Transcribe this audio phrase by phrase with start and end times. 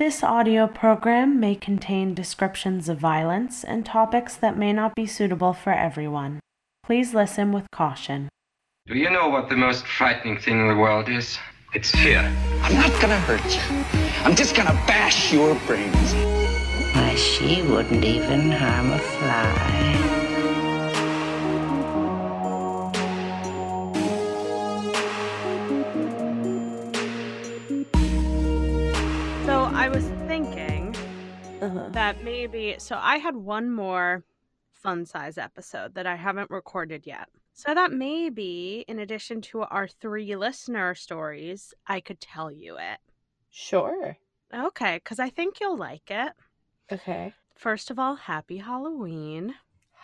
[0.00, 5.52] This audio program may contain descriptions of violence and topics that may not be suitable
[5.52, 6.40] for everyone.
[6.82, 8.30] Please listen with caution.
[8.86, 11.38] Do you know what the most frightening thing in the world is?
[11.74, 12.20] It's fear.
[12.62, 13.60] I'm not gonna hurt you.
[14.24, 16.14] I'm just gonna bash your brains.
[16.94, 19.99] Why, she wouldn't even harm a fly.
[31.92, 34.24] That maybe so I had one more
[34.72, 37.28] fun size episode that I haven't recorded yet.
[37.52, 42.98] So that maybe in addition to our three listener stories, I could tell you it.
[43.50, 44.16] Sure.
[44.54, 46.32] Okay, cuz I think you'll like it.
[46.90, 47.34] Okay.
[47.54, 49.56] First of all, happy Halloween.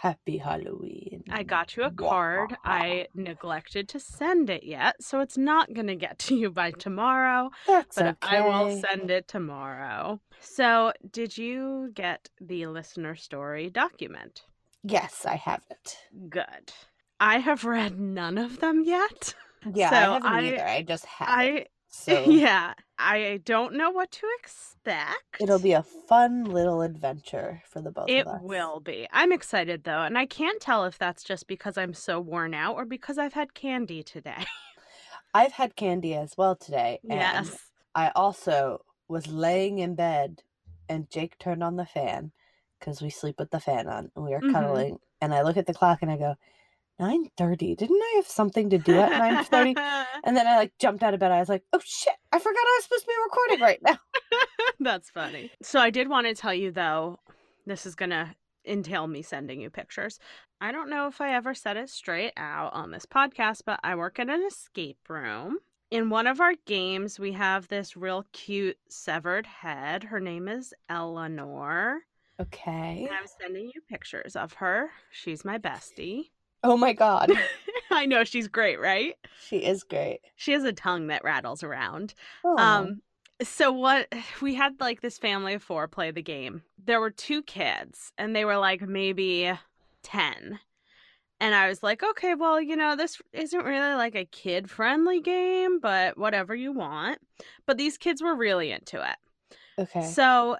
[0.06, 1.24] Happy Halloween.
[1.28, 2.56] I got you a card.
[2.64, 6.70] I neglected to send it yet, so it's not going to get to you by
[6.70, 7.50] tomorrow.
[7.66, 8.36] That's but okay.
[8.36, 10.20] I will send it tomorrow.
[10.38, 14.42] So, did you get the listener story document?
[14.84, 15.98] Yes, I have it.
[16.28, 16.72] Good.
[17.18, 19.34] I have read none of them yet.
[19.74, 20.64] Yeah, So I haven't I- either.
[20.68, 21.66] I just have I.
[22.04, 25.40] So yeah, I don't know what to expect.
[25.40, 28.40] it'll be a fun little adventure for the both It of us.
[28.40, 29.08] It will be.
[29.12, 32.76] I'm excited though, and I can't tell if that's just because I'm so worn out
[32.76, 34.44] or because I've had candy today.
[35.34, 37.00] I've had candy as well today.
[37.08, 37.70] And yes.
[37.94, 40.42] I also was laying in bed
[40.88, 42.32] and Jake turned on the fan
[42.78, 44.52] because we sleep with the fan on and we were Mhm.
[44.52, 44.98] cuddling.
[45.20, 46.36] And I look at the clock and I go,
[47.00, 47.76] 9.30.
[47.76, 49.12] Didn't I have something to do at
[49.50, 49.76] 9.30?
[50.24, 51.32] and then I like jumped out of bed.
[51.32, 53.98] I was like, oh shit, I forgot I was supposed to be recording right now.
[54.80, 55.50] That's funny.
[55.62, 57.18] So I did want to tell you though,
[57.66, 58.34] this is gonna
[58.66, 60.18] entail me sending you pictures.
[60.60, 63.94] I don't know if I ever said it straight out on this podcast, but I
[63.94, 65.58] work at an escape room.
[65.90, 70.02] In one of our games, we have this real cute severed head.
[70.02, 72.00] Her name is Eleanor.
[72.40, 73.06] Okay.
[73.08, 74.90] And I'm sending you pictures of her.
[75.10, 76.30] She's my bestie.
[76.66, 77.32] Oh my god.
[77.92, 79.14] I know she's great, right?
[79.48, 80.20] she is great.
[80.34, 82.14] She has a tongue that rattles around.
[82.44, 82.58] Oh.
[82.58, 83.02] Um,
[83.42, 84.12] so what
[84.42, 86.62] we had like this family of four play the game.
[86.84, 89.52] There were two kids, and they were like maybe
[90.02, 90.58] ten.
[91.38, 95.20] And I was like, okay, well, you know, this isn't really like a kid friendly
[95.20, 97.18] game, but whatever you want.
[97.66, 99.16] But these kids were really into it.
[99.82, 100.02] okay.
[100.06, 100.56] So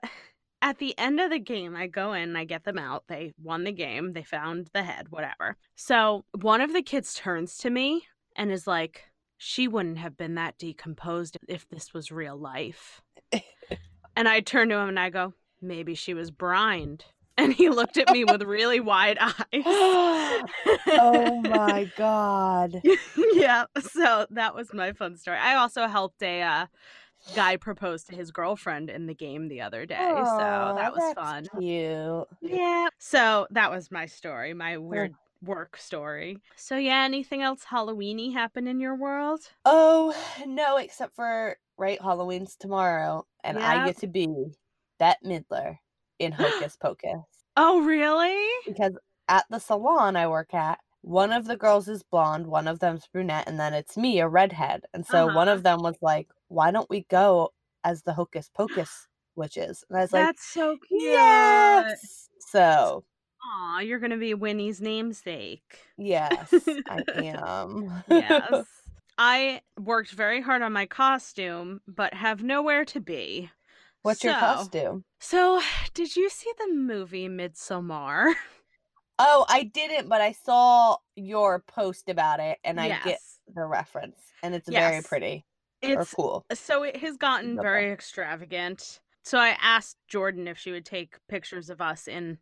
[0.62, 3.05] at the end of the game, I go in, I get them out.
[3.09, 5.56] They won the game, they found the head, whatever.
[5.75, 8.06] So one of the kids turns to me
[8.37, 9.05] and is like,
[9.39, 13.03] she wouldn't have been that decomposed if this was real life.
[14.16, 17.05] and I turn to him and I go, maybe she was brined.
[17.39, 19.34] And he looked at me with really wide eyes.
[19.53, 22.81] oh my god.
[23.34, 23.66] yeah.
[23.78, 25.37] So that was my fun story.
[25.37, 26.66] I also helped a uh,
[27.34, 30.12] guy proposed to his girlfriend in the game the other day.
[30.14, 31.47] so that was that's fun.
[31.60, 32.26] Cute.
[32.41, 32.88] Yeah.
[32.98, 36.38] So that was my story, my weird work story.
[36.56, 39.41] So yeah, anything else Halloweeny happen in your world?
[39.65, 40.15] Oh
[40.47, 44.28] no, except for right, Halloween's tomorrow, and I get to be
[44.98, 45.78] Bette Midler
[46.19, 47.12] in Hocus Pocus
[47.56, 48.48] Oh, really?
[48.66, 48.97] because
[49.28, 53.06] at the salon I work at, one of the girls is blonde, one of them's
[53.12, 54.82] brunette, and then it's me, a redhead.
[54.94, 55.56] And so one Uh-huh.
[55.56, 57.51] of them was like, "Why don't we go
[57.84, 61.03] as the Hocus Pocus witches?" And I was like, That's so cute.
[61.12, 63.05] "Yes." So
[63.45, 65.79] Aw, you're gonna be Winnie's namesake.
[65.97, 66.53] yes,
[66.89, 68.03] I am.
[68.11, 68.67] yes.
[69.19, 73.51] I worked very hard on my costume, but have nowhere to be.
[74.03, 75.05] What's your costume?
[75.21, 75.61] So,
[75.95, 78.34] did you see the movie Midsommar?
[79.19, 83.19] Oh, I didn't, but I saw your post about it, and I get
[83.55, 85.47] the reference, and it's very pretty
[85.92, 86.44] It's cool.
[86.54, 89.00] so it has gotten very extravagant.
[89.22, 92.38] So I asked Jordan if she would take pictures of us in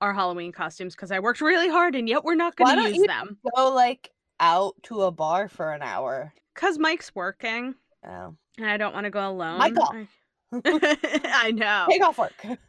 [0.00, 2.96] our Halloween costumes because I worked really hard and yet we're not going to use
[2.98, 4.10] you- them Go like
[4.40, 6.32] out to a bar for an hour.
[6.54, 7.74] because Mike's working
[8.06, 9.58] Oh, and I don't want to go alone.
[9.58, 9.88] Michael.
[9.92, 10.06] I,
[11.24, 11.86] I know.
[11.88, 12.34] take off work.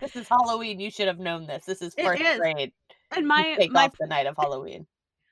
[0.00, 0.78] this is Halloween.
[0.78, 1.64] You should have known this.
[1.64, 2.38] This is first is.
[2.38, 2.72] grade.
[3.16, 4.86] and my take my off the night of Halloween.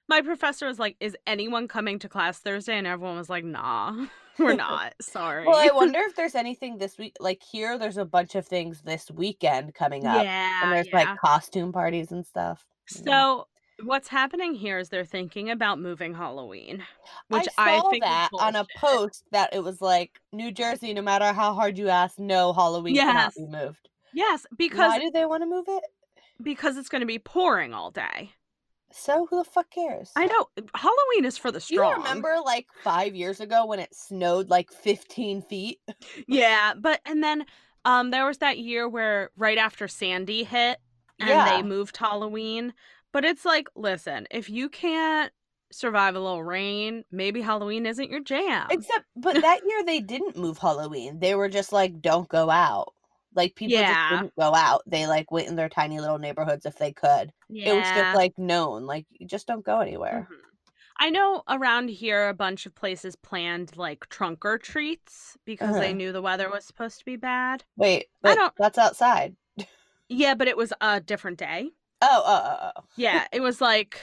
[0.09, 4.07] My professor was like, "Is anyone coming to class Thursday?" And everyone was like, "Nah,
[4.39, 4.95] we're not.
[5.01, 7.17] Sorry." Well, I wonder if there's anything this week.
[7.21, 10.97] Like here, there's a bunch of things this weekend coming up, yeah, and there's yeah.
[10.97, 12.65] like costume parties and stuff.
[13.05, 13.05] know.
[13.05, 13.49] So
[13.85, 16.85] what's happening here is they're thinking about moving Halloween,
[17.29, 20.53] which I I, saw think is that on a post that it was like New
[20.53, 20.93] Jersey.
[20.95, 23.35] No matter how hard you ask, no Halloween cannot Yes.
[23.37, 23.89] be moved.
[24.13, 25.85] Yes, because Why do they want to move it?
[26.43, 28.33] because it's going to be pouring all day.
[28.93, 30.11] So who the fuck cares?
[30.17, 33.95] I know Halloween is for the Do you remember like five years ago when it
[33.95, 35.81] snowed like 15 feet?
[36.29, 37.45] Yeah, but and then
[37.85, 40.79] um there was that year where right after Sandy hit
[41.21, 41.45] and Yeah.
[41.45, 42.75] they moved Halloween.
[43.13, 45.33] But it's like, listen, if you can't
[45.71, 48.69] survive a little rain, maybe Halloween isn't your jam.
[48.71, 51.19] Except, but that year they didn't move Halloween.
[51.19, 52.95] They were just like, don't go out.
[53.35, 53.93] Like people Yeah.
[54.11, 54.83] just didn't go out.
[54.87, 57.33] They like went in their tiny little neighborhoods if they could.
[57.49, 57.71] yeah.
[57.71, 60.29] It was just like known, like you just don't go anywhere.
[60.31, 60.37] Mhm.
[61.01, 65.87] I know around here a bunch of places planned like trunk or treats because they
[65.89, 65.97] Uh-huh.
[65.97, 67.65] knew the weather was supposed to be bad.
[67.77, 69.35] Wait, I don't- that's outside.
[70.09, 71.71] Yeah, but it was a different day.
[72.03, 72.85] Oh, oh, oh, oh.
[72.97, 73.99] Yeah, it was like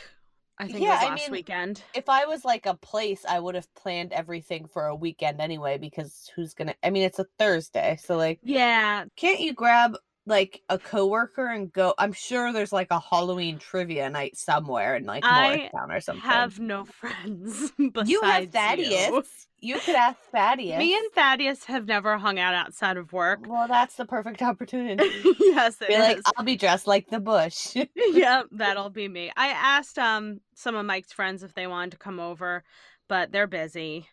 [0.60, 1.84] I think Yeah, was I mean, weekend.
[1.94, 5.78] If I was like a place, I would have planned everything for a weekend anyway
[5.78, 9.98] because who's gonna I mean it's a Thursday, so like Yeah, can't you grab
[10.30, 15.06] like a coworker and go I'm sure there's like a Halloween trivia night somewhere in
[15.06, 16.22] like I Morristown or something.
[16.30, 18.50] have no friends besides you have.
[18.52, 19.48] Thaddeus.
[19.62, 19.78] You.
[19.80, 20.78] could ask Thaddeus.
[20.80, 23.40] Me and Thaddeus have never hung out outside of work.
[23.46, 25.10] well, that's the perfect opportunity.
[25.40, 26.20] yes, it Be like.
[26.38, 27.76] I'll be dressed like the bush.
[27.96, 29.32] yeah, that'll be me.
[29.36, 32.64] I asked um some of Mike's friends if they wanted to come over,
[33.10, 34.08] but they're busy.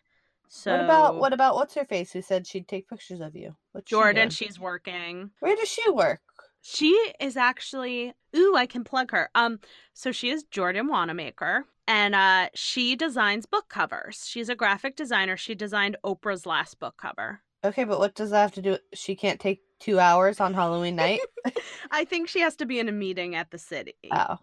[0.49, 3.55] So What about what about what's her face who said she'd take pictures of you?
[3.71, 4.15] What's Jordan?
[4.15, 4.29] doing?
[4.29, 5.31] She's working.
[5.39, 6.21] Where does she work?
[6.61, 9.29] She is actually ooh, I can plug her.
[9.35, 9.59] Um,
[9.93, 14.25] so she is Jordan Wanamaker, and uh, she designs book covers.
[14.27, 15.37] She's a graphic designer.
[15.37, 17.41] She designed Oprah's last book cover.
[17.63, 18.77] Okay, but what does that have to do?
[18.93, 21.19] She can't take two hours on Halloween night.
[21.91, 23.95] I think she has to be in a meeting at the city.
[24.11, 24.37] Oh,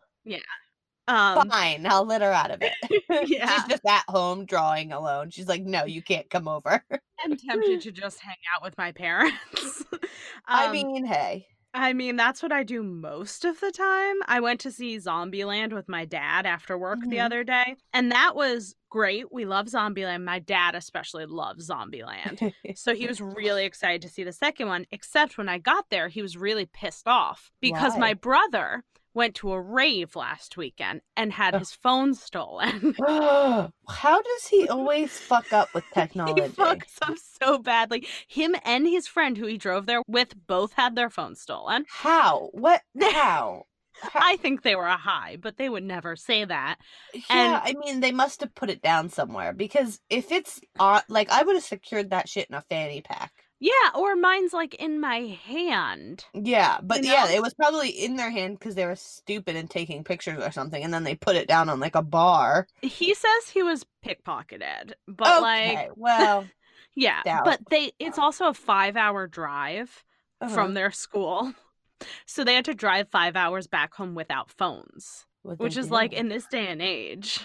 [1.08, 1.86] Um, fine.
[1.86, 2.72] I'll let her out of it.
[3.28, 3.46] Yeah.
[3.54, 5.30] She's just at home drawing alone.
[5.30, 6.82] She's like, no, you can't come over.
[7.24, 9.84] I'm tempted to just hang out with my parents.
[10.46, 11.46] I Um, mean, hey.
[11.76, 14.14] I mean, that's what I do most of the time.
[14.26, 17.24] I went to see Zombieland with my dad after work the Mhm.
[17.24, 19.32] other day, and that was great.
[19.32, 20.22] We love Zombieland.
[20.22, 22.52] My dad especially loves Zombieland.
[22.76, 26.06] So he was really excited to see the second one, except when I got there,
[26.08, 27.98] he was really pissed off because Why?
[27.98, 28.84] my brother
[29.14, 31.58] went to a rave last weekend and had Oh.
[31.60, 32.94] his phone stolen.
[33.88, 36.42] How does he always fuck up with technology?
[36.42, 38.06] he fucks up so badly.
[38.28, 41.84] Him and his friend who he drove there with both had their phones stolen.
[41.88, 42.48] How?
[42.52, 42.82] What?
[43.00, 43.64] How?
[44.12, 46.78] I think they were high, but they would never say that.
[47.30, 51.30] Yeah, I mean, they must have put it down somewhere because if it's on, like,
[51.30, 53.32] I would have secured that shit in a fanny pack.
[53.60, 56.24] Yeah, or mine's like in my hand.
[56.34, 59.70] Yeah, but You yeah, it was probably in their hand because they were stupid and
[59.70, 62.66] taking pictures or something, and then they put it down on like a bar.
[62.82, 66.46] He says he was pickpocketed, but like, well,
[66.94, 70.04] yeah, but they it's also a five hour drive
[70.40, 70.54] uh-huh.
[70.54, 71.52] from their school.
[72.26, 76.12] So they had to drive five hours back home without phones, What which is like
[76.12, 77.40] in this day and age.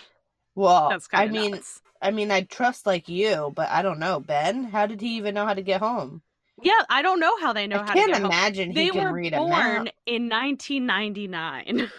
[0.59, 1.81] Well, That's I kind of mean, nuts.
[2.01, 4.65] I mean, I trust like you, but I don't know, Ben.
[4.65, 6.21] How did he even know how to get home?
[6.61, 8.31] Yeah, I don't know how they know I how can't to get home.
[8.31, 11.89] imagine he They can were read a born in 1999.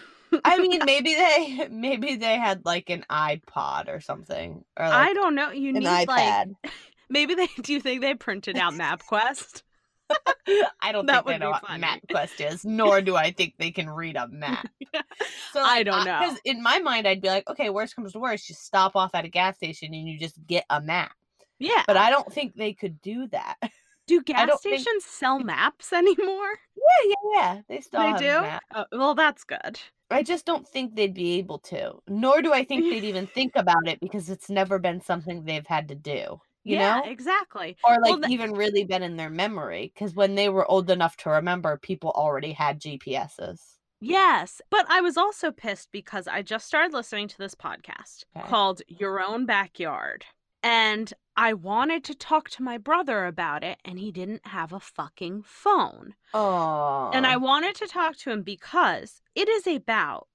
[0.44, 5.14] I mean, maybe they maybe they had like an iPod or something, or like I
[5.14, 5.50] don't know.
[5.50, 6.48] You an need like
[7.08, 7.48] maybe they.
[7.62, 9.62] Do you think they printed out MapQuest?
[10.80, 11.82] I don't That think they know what funny.
[11.82, 14.68] MapQuest is, nor do I think they can read a map.
[15.52, 16.18] So I don't uh, know.
[16.20, 19.14] Because in my mind, I'd be like, okay, worst comes to worst, you stop off
[19.14, 21.12] at a gas station and you just get a map.
[21.58, 21.82] Yeah.
[21.86, 23.56] But I don't think they could do that.
[24.06, 26.58] do gas don't think- stations sell maps anymore?
[26.76, 27.14] yeah, yeah.
[27.32, 27.60] Yeah.
[27.68, 28.40] They still they do.
[28.40, 28.62] map.
[28.74, 29.78] Oh, well, that's good.
[30.10, 31.94] I just don't think they'd be able to.
[32.08, 35.66] Nor do I think they'd even think about it because it's never been something they've
[35.66, 36.40] had to do.
[36.64, 37.10] You yeah, know?
[37.10, 37.76] exactly.
[37.84, 39.92] Or Well, like the- even really been in their memory.
[39.94, 43.76] Because when they were old enough to remember, people already had GPSs.
[44.02, 48.48] Yes, but I was also pissed because I just started listening to this podcast Okay.
[48.48, 50.24] called Your Own Backyard.
[50.62, 54.80] And I wanted to talk to my brother about it, and he didn't have a
[54.80, 56.14] fucking phone.
[56.34, 57.10] Oh.
[57.14, 60.28] And I wanted to talk to him because it is about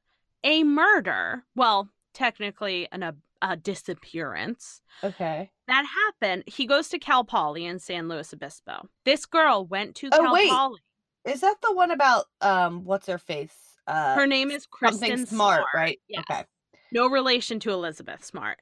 [0.43, 1.43] a murder.
[1.55, 5.51] Well, technically, an, a, a disappearance Okay.
[5.67, 6.43] that happened.
[6.47, 8.87] He goes to Cal Poly in San Luis Obispo.
[9.03, 10.49] This girl went to Oh, Cal wait.
[10.49, 10.79] Poly.
[11.25, 13.55] Is that the one about um what's her face?
[13.87, 15.99] Uh Her name is something Kristin Smart, right?
[16.07, 16.23] Yes.
[16.29, 16.43] Okay.
[16.91, 18.59] No relation to Elizabeth Smart.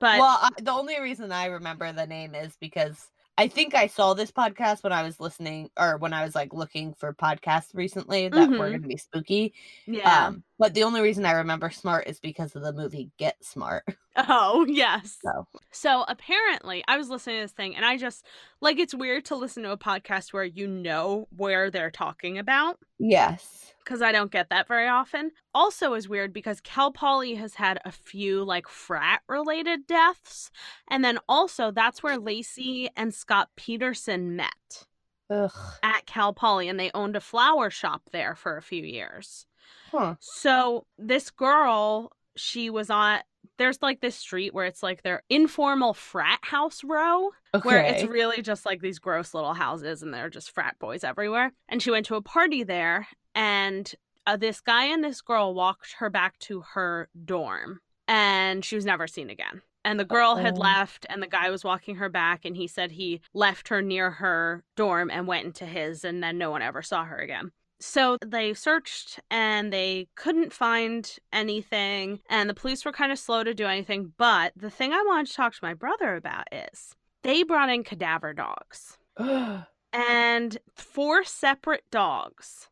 [0.00, 3.86] But well, I, the only reason I remember the name is because I think I
[3.86, 7.74] saw this podcast when I was listening or when I was like looking for podcasts
[7.74, 8.58] recently that were Mhm.
[8.70, 9.52] going to be spooky.
[9.86, 10.28] yeah.
[10.28, 13.84] Um, but the only reason I remember Smart is because of the movie Get Smart.
[14.16, 15.18] Oh, yes.
[15.22, 18.24] So So apparently, I was listening to this thing and I just
[18.60, 22.78] like it's weird to listen to a podcast where you know where they're talking about
[22.98, 23.74] yes.
[23.84, 25.32] because I don't get that very often.
[25.54, 30.50] Also, is weird because Cal Poly has had a few like frat related deaths.
[30.88, 34.86] And then also, that's where Laci and Scott Peterson met
[35.30, 35.50] Ugh.
[35.82, 39.46] at Cal Poly and they owned a flower shop there for a few years.
[39.90, 40.14] Huh.
[40.20, 43.20] So this girl, she was on.
[43.58, 47.66] There's like this street where it's like their informal frat house row, Okay.
[47.68, 51.04] where it's really just like these gross little houses and there are just frat boys
[51.04, 51.52] everywhere.
[51.68, 53.92] And she went to a party there, and
[54.26, 58.84] uh, this guy and this girl walked her back to her dorm, and she was
[58.84, 59.62] never seen again.
[59.84, 60.62] And the girl had Uh-oh.
[60.62, 64.10] left, and the guy was walking her back, and he said he left her near
[64.10, 67.52] her dorm and went into his, and then no one ever saw her again.
[67.78, 73.44] So they searched and they couldn't find anything, and the police were kind of slow
[73.44, 74.12] to do anything.
[74.16, 77.84] But the thing I wanted to talk to my brother about is they brought in
[77.84, 78.96] cadaver dogs,
[79.92, 82.68] and four separate dogs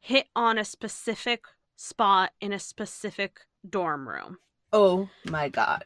[0.00, 1.44] hit on a specific
[1.76, 4.38] spot in a specific dorm room.
[4.72, 5.84] oh my god.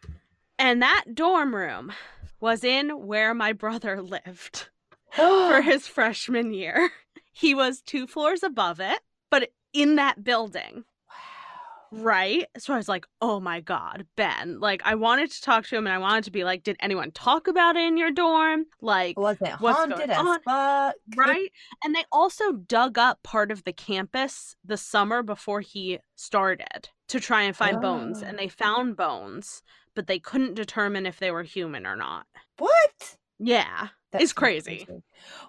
[0.58, 1.92] And that dorm room
[2.40, 4.68] was in where my brother lived
[5.12, 6.90] for his freshman year.
[7.38, 8.98] He was two floors above it,
[9.30, 10.84] but in that building.
[11.06, 12.02] Wow.
[12.02, 12.46] Right?
[12.56, 14.58] So I was like, oh my God, Ben.
[14.58, 17.10] Like, I wanted to talk to him and I wanted to be like, did anyone
[17.10, 18.64] talk about it in your dorm?
[18.80, 20.40] Like, Was it What's haunted going as on?
[20.44, 20.94] fuck?
[21.18, 21.50] right?
[21.84, 27.20] And they also dug up part of the campus the summer before he started to
[27.20, 28.22] try and find bones.
[28.22, 28.26] Oh.
[28.26, 28.48] And they oh.
[28.48, 29.62] found bones,
[29.94, 32.24] but they couldn't determine if they were human or not.
[32.56, 33.18] What?
[33.38, 33.88] Yeah.
[34.12, 34.86] That It's sounds crazy.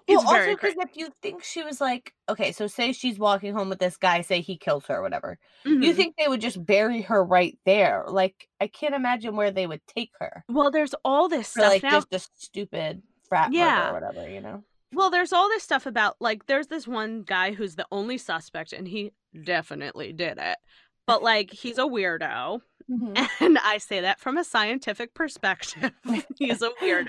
[0.08, 3.54] Well, It's also because if you think she was like, okay, so say she's walking
[3.54, 5.38] home with this guy, say he kills her or whatever,
[5.80, 5.94] you Mhm.
[5.94, 8.04] think they would just bury her right there?
[8.08, 10.44] Like, I can't imagine where they would take her.
[10.48, 11.90] Well, there's all this For stuff like now.
[11.90, 13.90] just a stupid frat Yeah.
[13.90, 14.64] or whatever, you know?
[14.92, 18.72] Well, there's all this stuff about like there's this one guy who's the only suspect
[18.72, 19.12] and he
[19.44, 20.58] definitely did it.
[21.06, 22.60] But like he's a weirdo.
[22.90, 23.28] Mhm.
[23.40, 25.92] And I say that from a scientific perspective.
[26.38, 27.08] he's a weirdo.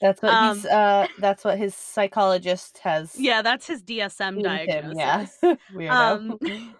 [0.00, 0.66] That's what Um, he's.
[0.66, 3.18] Uh, that's what his psychologist has.
[3.18, 5.38] Yeah, that's his DSM deemed him, diagnosis.
[5.42, 5.90] Yeah, weirdo.
[5.90, 6.74] Um,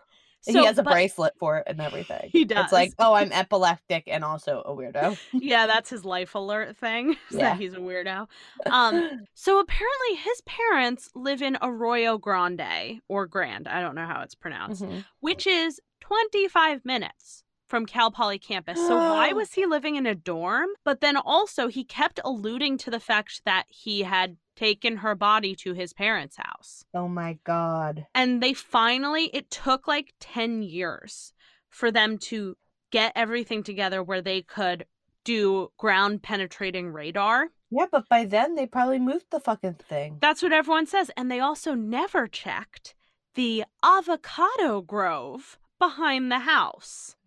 [0.47, 2.29] he has a but- bracelet for it and everything.
[2.31, 2.65] He does.
[2.65, 5.17] It's like, oh, I'm epileptic and also a weirdo.
[5.33, 7.17] yeah, that's his life alert thing.
[7.31, 7.57] Yeah.
[7.57, 8.27] He's a weirdo.
[8.67, 14.21] Um, so apparently his parents live in Arroyo Grande or Grand, I don't know how
[14.21, 15.07] it's pronounced, Mhm.
[15.21, 18.79] which is 25 minutes from Cal Poly campus.
[18.79, 20.69] So why was he living in a dorm?
[20.85, 25.55] But then also he kept alluding to the fact that he had taken her body
[25.57, 26.85] to his parents' house.
[26.95, 28.07] Oh my god.
[28.15, 31.33] And they finally it took like 10 years
[31.71, 32.57] for them to
[32.91, 34.87] get everything together where they could
[35.25, 37.49] do ground penetrating radar.
[37.71, 40.19] Yeah, but by then they probably moved the fucking thing.
[40.21, 41.11] That's what everyone says.
[41.17, 42.95] And they also never checked
[43.35, 47.17] the avocado grove behind the house.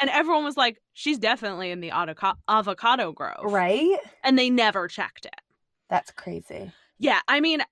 [0.00, 3.42] And everyone was like, she's definitely in the avoca- avocado grove.
[3.52, 3.98] right?
[4.22, 5.34] And they never checked it.
[5.90, 6.70] That's crazy.
[7.00, 7.18] Yeah.
[7.26, 7.62] I mean,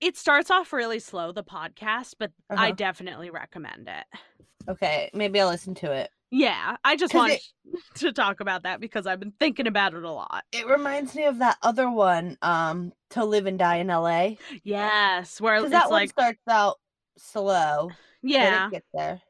[0.00, 2.72] it starts off really slow, the podcast, but I Uh-huh.
[2.72, 4.18] definitely recommend it.
[4.66, 6.08] Okay, maybe I'll listen to it.
[6.30, 6.78] Yeah.
[6.84, 10.10] I just wanted it- to talk about that because I've been thinking about it a
[10.10, 10.44] lot.
[10.52, 14.36] It reminds me of that other one, um, To Live and Die in LA.
[14.62, 15.38] Yes.
[15.38, 16.78] Where it's that one like, starts out
[17.18, 17.90] slow.
[18.22, 18.68] yeah.
[18.68, 19.20] it gets there.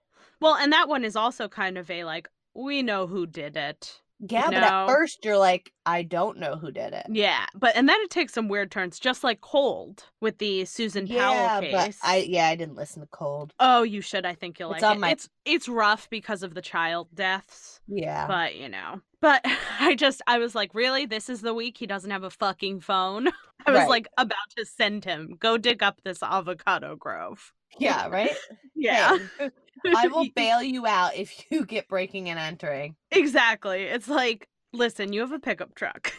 [0.44, 4.00] Well, and that one is also kind of a like, we know who did it.
[4.20, 4.66] Yeah, but No.
[4.66, 7.06] at first you're like, I don't know who did it.
[7.10, 11.08] Yeah, but and then it takes some weird turns, just like Cold with the Susan
[11.08, 11.72] Powell Yeah, case.
[12.00, 13.52] but I yeah, I didn't listen to Cold.
[13.58, 14.24] Oh, you should.
[14.24, 15.00] I think you'll It's like it.
[15.00, 18.26] my- It's it's rough because of the child deaths, Yeah.
[18.28, 19.00] but you know.
[19.24, 19.40] But
[19.80, 22.80] I just I was like, really, this is the week he doesn't have a fucking
[22.80, 23.28] phone.
[23.66, 23.88] I was Right.
[23.88, 27.54] like about to send him go dig up this avocado grove.
[27.78, 28.36] yeah, right?
[28.76, 29.50] Yeah, Hey,
[29.96, 32.96] I will bail you out if you get breaking and entering.
[33.10, 33.84] exactly.
[33.84, 36.12] It's like, listen, you have a pickup truck.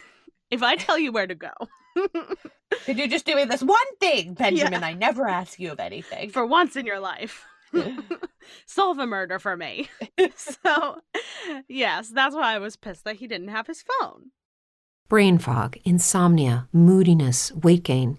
[0.50, 1.50] If I tell you where to go.
[2.84, 4.82] Could you just do me this one thing, Benjamin?
[4.84, 6.30] I never ask you of anything.
[6.30, 7.44] for once in your life.
[8.66, 9.88] Solve a murder for me.
[10.36, 11.00] so,
[11.68, 14.30] yes, that's why I was pissed that he didn't have his phone.
[15.08, 18.18] Brain fog, insomnia, moodiness, weight gain.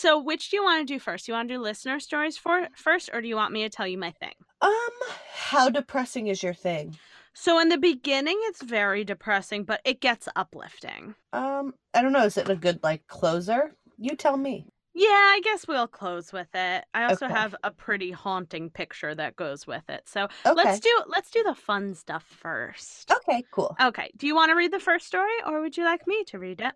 [0.00, 1.28] So, which do you want to do first?
[1.28, 3.86] You want to do listener stories for first, or do you want me to tell
[3.86, 4.32] you my thing?
[4.62, 4.90] Um,
[5.32, 6.98] how depressing is your thing?
[7.34, 11.14] So, in the beginning, it's very depressing, but it gets uplifting.
[11.32, 12.24] Um, I don't know.
[12.24, 13.76] Is it a good like closer?
[13.98, 14.66] You tell me.
[14.92, 16.84] Yeah, I guess we'll close with it.
[16.92, 17.28] I also Okay.
[17.28, 20.08] have a pretty haunting picture that goes with it.
[20.08, 20.54] So Okay.
[20.56, 23.10] let's do let's do the fun stuff first.
[23.10, 23.80] Okay, cool.
[23.80, 24.10] Okay.
[24.16, 26.60] Do you want to read the first story, or would you like me to read
[26.60, 26.74] it?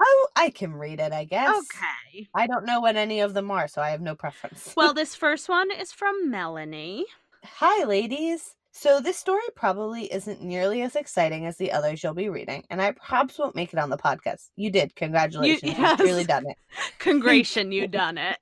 [0.00, 1.56] Oh, I can read it, I guess.
[1.56, 2.28] Okay.
[2.34, 4.72] I don't know what any of them are, so I have no preference.
[4.76, 7.04] Well, this first one is from Melanie.
[7.44, 8.54] Hi, ladies.
[8.72, 12.80] So, this story probably isn't nearly as exciting as the others you'll be reading, and
[12.80, 14.50] I perhaps won't make it on the podcast.
[14.54, 14.94] You did.
[14.94, 15.64] Congratulations.
[15.64, 16.56] You, have really done it.
[17.00, 18.38] Congration, you done it.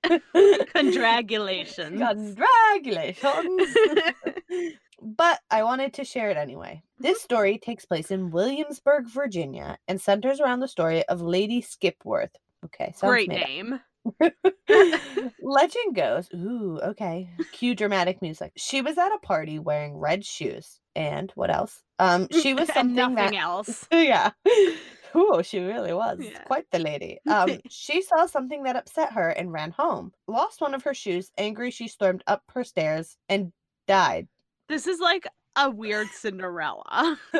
[0.75, 1.99] Congratulations.
[1.99, 3.75] Congratulations.
[5.00, 6.83] But I wanted to share it anyway.
[6.99, 12.37] This story takes place in Williamsburg, Virginia, and centers around the story of Lady Skipworth.
[12.64, 13.81] Okay, Great name.
[15.43, 17.31] Legend goes, ooh, okay.
[17.52, 18.52] Cue dramatic music.
[18.57, 20.81] She was at a party wearing red shoes.
[20.97, 21.83] And what else?
[21.99, 23.87] Um, she was something nothing that else.
[23.93, 24.31] yeah.
[25.17, 26.19] Ooh, she really was.
[26.21, 26.43] Yeah.
[26.45, 27.19] Quite the lady.
[27.28, 30.12] Um, she saw something that upset her and ran home.
[30.26, 31.31] Lost one of her shoes.
[31.38, 33.52] Angry, she stormed up her stairs and
[33.87, 34.28] died.
[34.69, 37.19] This is like a weird Cinderella.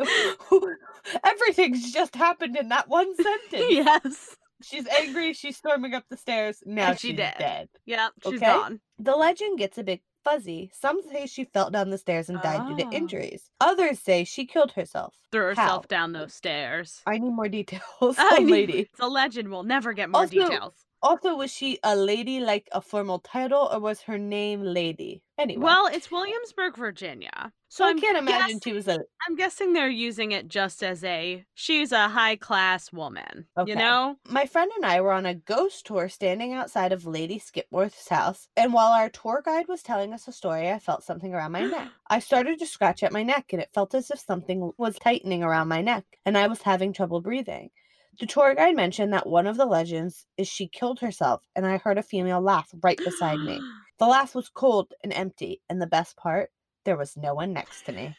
[1.25, 3.65] Everything's just happened in that one sentence.
[3.71, 4.37] yes.
[4.63, 5.33] She's angry.
[5.35, 6.63] She's storming up the stairs.
[6.67, 7.35] Now And she she's dead.
[7.39, 7.69] dead.
[7.87, 8.11] Yep.
[8.25, 8.47] She's Okay.
[8.47, 8.81] gone.
[8.99, 10.71] The legend gets a bit fuzzy.
[10.75, 12.91] Some say she fell down the stairs and died due Oh.
[12.91, 13.51] to injuries.
[13.61, 15.15] Others say she killed herself.
[15.31, 15.87] Threw herself How?
[15.89, 17.03] down those stairs.
[17.07, 17.83] I need more details,
[18.19, 18.79] I oh, need- lady.
[18.81, 19.49] It's a legend.
[19.49, 20.75] We'll never get more Also, details.
[21.03, 25.23] Also, was she a lady like a formal title, or was her name Lady?
[25.39, 27.53] Anyway, Well, it's Williamsburg, Virginia.
[27.69, 28.99] so I I'm can't imagine guessing- she was a.
[29.29, 33.47] I'm guessing they're using it just as a she's a high class woman.
[33.57, 33.71] Okay.
[33.71, 34.17] You know?
[34.27, 38.49] My friend and I were on a ghost tour standing outside of Lady Skipworth's house,
[38.57, 41.63] and while our tour guide was telling us a story, I felt something around my
[41.67, 41.89] neck.
[42.11, 45.45] I started to scratch at my neck, and it felt as if something was tightening
[45.45, 47.71] around my neck, and I was having trouble breathing.
[48.19, 51.79] The tour guide mentioned that one of the legends is she killed herself, and I
[51.79, 53.61] heard a female laugh right beside me.
[53.99, 56.51] The laugh was cold and empty, and the best part,
[56.85, 58.17] there was no one next to me.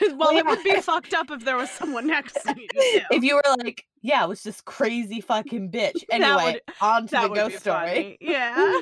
[0.16, 2.66] well, it would be fucked up if there was someone next to you.
[2.66, 3.00] too.
[3.10, 6.02] if you were like, yeah, it was this crazy fucking bitch.
[6.10, 7.86] Anyway, would- on to the that would be ghost story.
[7.86, 8.18] funny.
[8.22, 8.80] Yeah.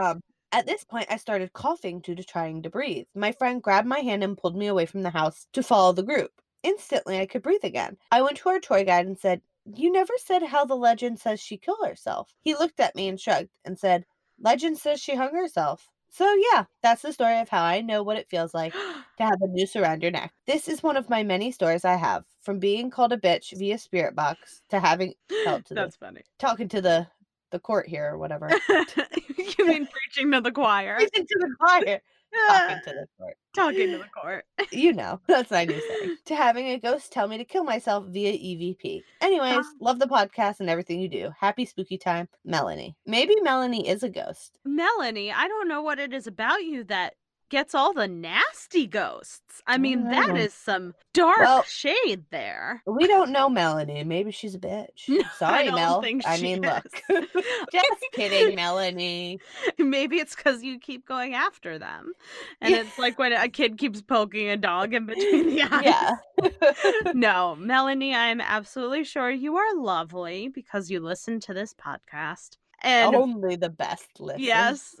[0.00, 3.04] Um, at this point, I started coughing due to trying to breathe.
[3.14, 6.02] My friend grabbed my hand and pulled me away from the house to follow the
[6.02, 6.30] group.
[6.62, 7.98] Instantly, I could breathe again.
[8.10, 11.40] I went to our tour guide and said, You never said how the legend says
[11.40, 12.34] she killed herself.
[12.40, 14.04] He looked at me and shrugged and said,
[14.40, 15.88] Legend says she hung herself.
[16.10, 18.72] So, yeah, that's the story of how I know what it feels like
[19.18, 20.32] to have a noose around your neck.
[20.46, 23.78] This is one of my many stories I have, from being called a bitch via
[23.78, 26.22] spirit box to having Tell to the- funny.
[26.38, 27.06] talking to the
[27.50, 28.50] the court here or whatever.
[28.68, 30.96] you mean preaching to the choir?
[30.96, 32.00] Preaching to the choir.
[32.48, 33.36] Talking to the court.
[33.54, 34.44] Talking to the court.
[34.72, 36.16] You know, that's my new thing.
[36.26, 39.02] to having a ghost tell me to kill myself via EVP.
[39.20, 39.70] Anyways, Ah.
[39.80, 41.30] love the podcast and everything you do.
[41.38, 42.96] Happy spooky time, Melanie.
[43.06, 44.58] Maybe Melanie is a ghost.
[44.64, 47.14] Melanie, I don't know what it is about you that
[47.48, 49.62] gets all the nasty ghosts.
[49.66, 52.82] I oh, mean, don't that is some dark Well- shade there.
[52.86, 54.04] We don't know Melanie.
[54.04, 55.08] Maybe she's a bitch.
[55.08, 56.04] No, Sorry, I don't Mel.
[56.26, 56.84] I mean, look.
[57.10, 57.26] is.
[57.72, 59.38] Just kidding, Melanie.
[59.78, 62.12] Maybe it's because you keep going after them.
[62.60, 62.80] And Yeah.
[62.80, 65.84] it's like when a kid keeps poking a dog in between the eyes.
[65.84, 67.12] Yeah.
[67.14, 72.56] no, Melanie, I'm absolutely sure you are lovely because you listen to this podcast.
[72.82, 74.42] And Only the best listen.
[74.42, 74.94] yes,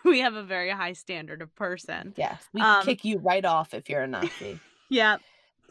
[0.04, 2.14] we have a very high standard of person.
[2.16, 2.48] Yes.
[2.52, 4.60] We Um, kick you right off if you're a Nazi.
[4.90, 5.18] Yeah,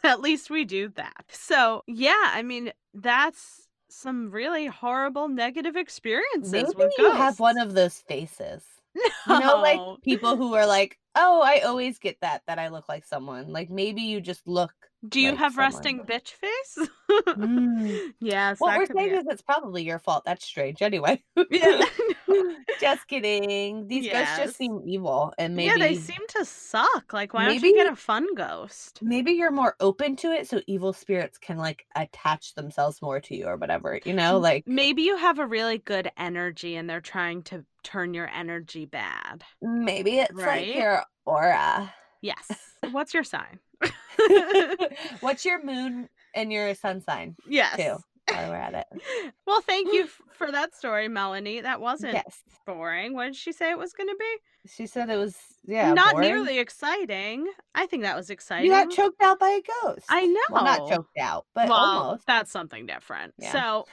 [0.04, 1.26] at least we do that.
[1.32, 7.58] So, yeah, I mean, that's some really horrible negative experiences Maybe with you have one
[7.58, 8.63] of those faces.
[9.28, 12.88] You know, like people who are like, oh, I always get that, that I look
[12.88, 13.52] like someone.
[13.52, 14.74] Like maybe you just look
[15.08, 15.72] Do you like have someone.
[15.74, 16.90] resting bitch face?
[17.10, 18.14] Mm.
[18.20, 18.60] yes.
[18.60, 19.20] What that we're saying it.
[19.20, 20.24] is it's probably your fault.
[20.26, 20.82] That's strange.
[20.82, 21.24] Anyway.
[21.52, 21.82] Yeah.
[22.82, 23.88] just kidding.
[23.88, 27.14] These ghosts just seem evil and maybe yeah, they seem to suck.
[27.14, 29.00] Like, why don't you get a fun ghost?
[29.02, 33.36] maybe you're more open to it so evil spirits can like attach themselves more to
[33.36, 34.00] you or whatever.
[34.04, 38.14] You know, like Maybe you have a really good energy and they're trying to turn
[38.14, 39.44] your energy bad.
[39.62, 40.68] maybe it's Right?
[40.68, 41.94] like your aura.
[42.22, 42.48] Yes.
[42.92, 43.60] What's your sign?
[45.22, 47.36] What's your moon and your sun sign?
[47.48, 47.78] yes.
[48.30, 48.88] While we're at it.
[49.48, 51.62] Well, thank you for that story, Melanie.
[51.62, 52.42] That wasn't Yes.
[52.66, 53.13] boring.
[53.13, 54.70] What did she say it was going to be?
[54.70, 55.94] She said it was yeah.
[55.94, 56.28] Not boring.
[56.30, 57.48] nearly exciting.
[57.74, 58.66] I think that was exciting.
[58.66, 60.06] You got choked out by a ghost.
[60.10, 60.42] I know.
[60.50, 62.28] Well, not choked out, but well, almost.
[62.28, 63.34] that's something different.
[63.40, 63.54] Yeah.
[63.54, 63.86] So,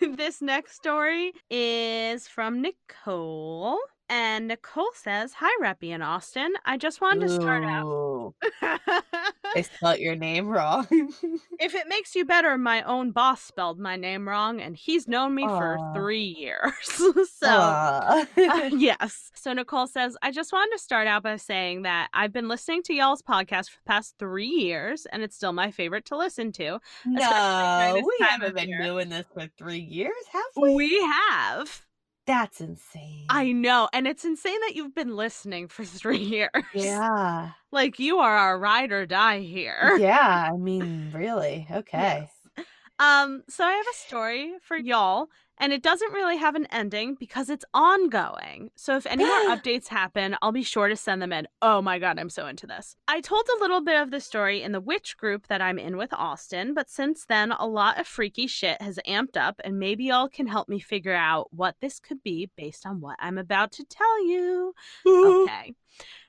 [0.00, 3.78] this next story is from Nicole.
[4.08, 6.52] And Nicole says, Hi, Reppy and Austin.
[6.64, 8.34] I just wanted to start out.
[8.62, 10.86] I spelled your name wrong.
[11.58, 15.34] if it makes you better, my own boss spelled my name wrong, and he's known
[15.34, 16.72] me for three years.
[16.84, 19.32] so, uh, yes.
[19.34, 22.82] So Nicole says, I just wanted to start out by saying that I've been listening
[22.84, 26.52] to y'all's podcast for the past three years, and it's still my favorite to listen
[26.52, 26.78] to.
[27.04, 28.82] no, we haven't been year.
[28.82, 30.74] doing this for three years, have we?
[30.74, 31.85] We have.
[32.26, 33.26] That's insane.
[33.28, 33.88] I know.
[33.92, 36.50] And it's insane that you've been listening for three years.
[36.74, 39.96] yeah, Like you are our ride or die here.
[39.98, 40.50] yeah.
[40.52, 41.66] I mean, really?
[41.70, 42.28] Okay.
[42.28, 42.66] Yes.
[42.98, 47.14] Um, so I have a story for y'all, and it doesn't really have an ending
[47.14, 48.70] because it's ongoing.
[48.76, 51.48] So if any more updates happen, I'll be sure to send them in.
[51.62, 52.96] Oh my god, I'm so into this.
[53.08, 55.96] I told a little bit of the story in the witch group that I'm in
[55.96, 60.04] with Austin, but since then a lot of freaky shit has amped up, and maybe
[60.04, 63.72] y'all can help me figure out what this could be based on what I'm about
[63.72, 64.74] to tell you.
[65.06, 65.74] Okay.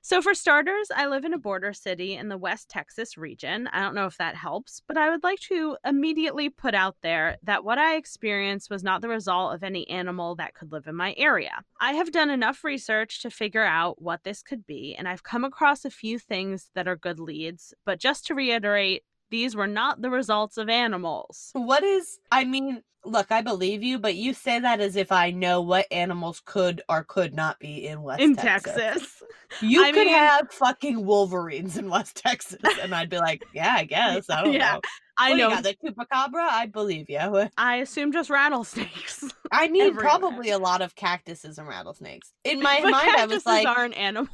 [0.01, 3.67] So, for starters, I live in a border city in the West Texas region.
[3.73, 7.35] I don't know if that helps, but I would like to immediately put out there
[7.43, 10.95] that what I experienced was not the result of any animal that could live in
[10.95, 11.55] my area.
[11.81, 15.43] I have done enough research to figure out what this could be, and I've come
[15.43, 17.73] across a few things that are good leads.
[17.85, 21.49] But just to reiterate, these were not the results of animals.
[21.53, 22.19] What is?
[22.31, 25.85] I mean, look, I believe you, but you say that as if I know what
[25.91, 28.75] animals could or could not be in West in Texas.
[28.75, 29.23] Texas.
[29.61, 33.75] You I could mean- have fucking wolverines in West Texas, and I'd be like, yeah,
[33.77, 34.29] I guess.
[34.29, 34.81] I don't Yeah, know.
[35.17, 35.49] I know.
[35.49, 36.47] got, the chupacabra.
[36.47, 37.49] I believe you.
[37.57, 39.23] I assume just rattlesnakes.
[39.51, 40.03] I need Everywhere.
[40.03, 42.33] probably a lot of cactuses and rattlesnakes.
[42.43, 44.29] In my but mind, I was like, aren't animals.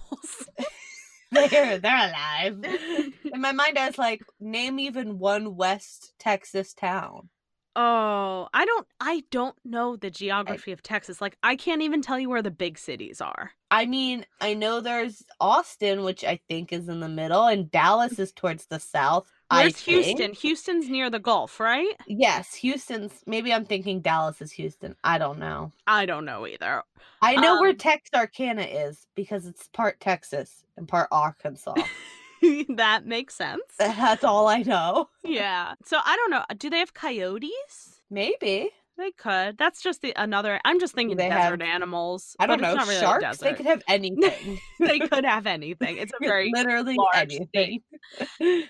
[1.31, 2.63] they're they're alive.
[3.33, 7.29] In my mind, I was like, name even one West Texas town.
[7.75, 11.21] Oh, I don't I don't know the geography of Texas.
[11.21, 13.51] Like I can't even tell you where the big cities are.
[13.71, 18.19] I mean, I know there's Austin, which I think is in the middle, and Dallas
[18.19, 19.31] is towards the south.
[19.49, 19.79] I Where's.
[19.79, 20.33] Houston?
[20.33, 21.95] Houston's near the Gulf, right?
[22.05, 23.13] Yes, Houston's.
[23.25, 24.95] Maybe I'm thinking Dallas is Houston.
[25.03, 25.71] I don't know.
[25.87, 26.83] I don't know either.
[27.21, 31.73] I know where Um, Texarkana is because it's part Texas and part Arkansas.
[32.75, 33.63] that makes sense.
[33.79, 35.09] That's all I know.
[35.25, 35.73] Yeah.
[35.85, 36.43] So I don't know.
[36.57, 38.01] Do they have coyotes?
[38.11, 38.69] Maybe.
[38.97, 39.57] They could.
[39.57, 42.35] That's just the another I'm just thinking they desert have- animals.
[42.39, 42.75] I don't know.
[42.75, 43.37] really Sharks.
[43.39, 44.59] They could have anything.
[44.79, 45.97] they could have anything.
[45.97, 47.81] It's a very literally anything.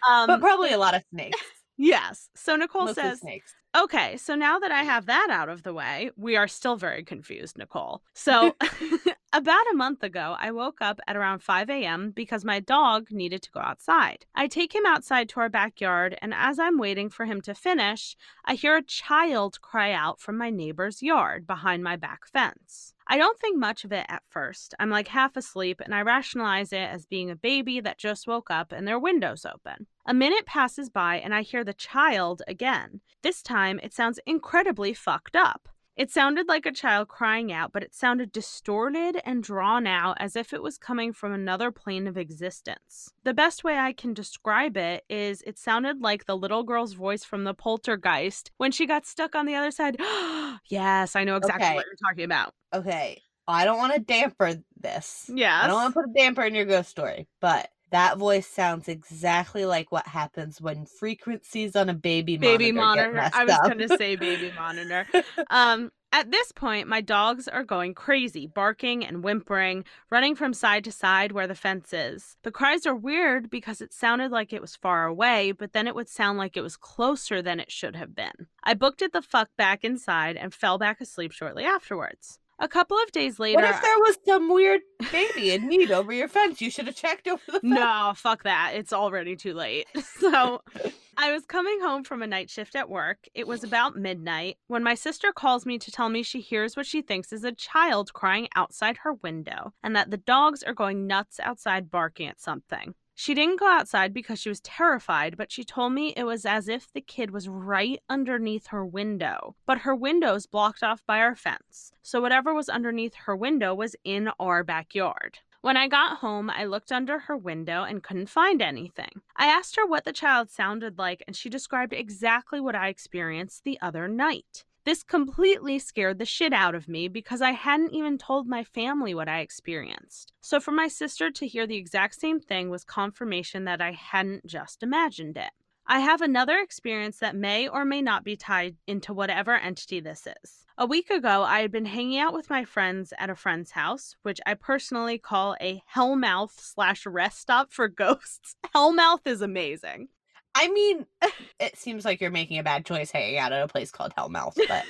[0.09, 1.39] um but probably a lot of snakes.
[1.77, 2.29] yes.
[2.35, 3.53] So Nicole Mostly says snakes.
[3.75, 7.03] Okay, so now that I have that out of the way, we are still very
[7.03, 8.03] confused, Nicole.
[8.13, 8.55] So,
[9.33, 12.11] about a month ago, I woke up at around 5 a.m.
[12.11, 14.27] because my dog needed to go outside.
[14.35, 18.15] I take him outside to our backyard, and as I'm waiting for him to finish,
[18.45, 22.92] I hear a child cry out from my neighbor's yard behind my back fence.
[23.07, 24.73] I don't think much of it at first.
[24.79, 28.49] I'm like half asleep, and I rationalize it as being a baby that just woke
[28.49, 29.87] up and their window's open.
[30.05, 33.01] A minute passes by, and I hear the child again.
[33.21, 35.69] This time, it sounds incredibly fucked up.
[35.95, 40.35] It sounded like a child crying out, but it sounded distorted and drawn out as
[40.35, 43.11] if it was coming from another plane of existence.
[43.23, 47.23] The best way I can describe it is it sounded like the little girl's voice
[47.23, 49.97] from the poltergeist when she got stuck on the other side.
[50.69, 51.75] yes, I know exactly Okay.
[51.75, 52.53] what you're talking about.
[52.73, 53.21] Okay.
[53.47, 55.29] I don't want to damper this.
[55.31, 55.63] Yes.
[55.63, 58.87] I don't want to put a damper in your ghost story, but that voice sounds
[58.87, 63.11] exactly like what happens when frequencies on a baby baby monitor.
[63.11, 63.37] get monitor.
[63.37, 65.05] I was going to say baby monitor.
[65.49, 70.83] Um, at this point, my dogs are going crazy, barking and whimpering, running from side
[70.85, 72.37] to side where the fence is.
[72.43, 75.95] The cries are weird because it sounded like it was far away, but then it
[75.95, 78.47] would sound like it was closer than it should have been.
[78.63, 82.39] I booked it the fuck back inside and fell back asleep shortly afterwards.
[82.63, 84.79] A couple of days later, What if there was some weird
[85.11, 86.61] baby in need over your fence?
[86.61, 87.63] You should have checked over the fence.
[87.63, 88.71] no, fuck that.
[88.75, 89.85] It's already too late.
[90.19, 90.61] So
[91.17, 93.27] I was coming home from a night shift at work.
[93.35, 96.85] It was about midnight when my sister calls me to tell me she hears what
[96.85, 101.05] she thinks is a child crying outside her window and that the dogs are going
[101.05, 102.95] nuts outside barking at something.
[103.15, 106.67] She didn't go outside because she was terrified, but she told me it was as
[106.67, 109.55] if the kid was right underneath her window.
[109.65, 113.95] But her window's blocked off by our fence, so whatever was underneath her window was
[114.03, 115.39] in our backyard.
[115.61, 119.21] When I got home, I looked under her window and couldn't find anything.
[119.37, 123.63] I asked her what the child sounded like, and she described exactly what I experienced
[123.63, 124.65] the other night.
[124.85, 129.15] This completely scared the shit out of me because I hadn't even told my family
[129.15, 130.33] what I experienced.
[130.41, 134.45] So, for my sister to hear the exact same thing was confirmation that I hadn't
[134.45, 135.51] just imagined it.
[135.87, 140.27] I have another experience that may or may not be tied into whatever entity this
[140.27, 140.65] is.
[140.77, 144.15] A week ago, I had been hanging out with my friends at a friend's house,
[144.23, 148.55] which I personally call a hellmouth slash rest stop for ghosts.
[148.73, 150.07] Hellmouth is amazing.
[150.55, 151.05] I mean,
[151.59, 154.55] it seems like you're making a bad choice hanging out at a place called Hellmouth,
[154.67, 154.83] but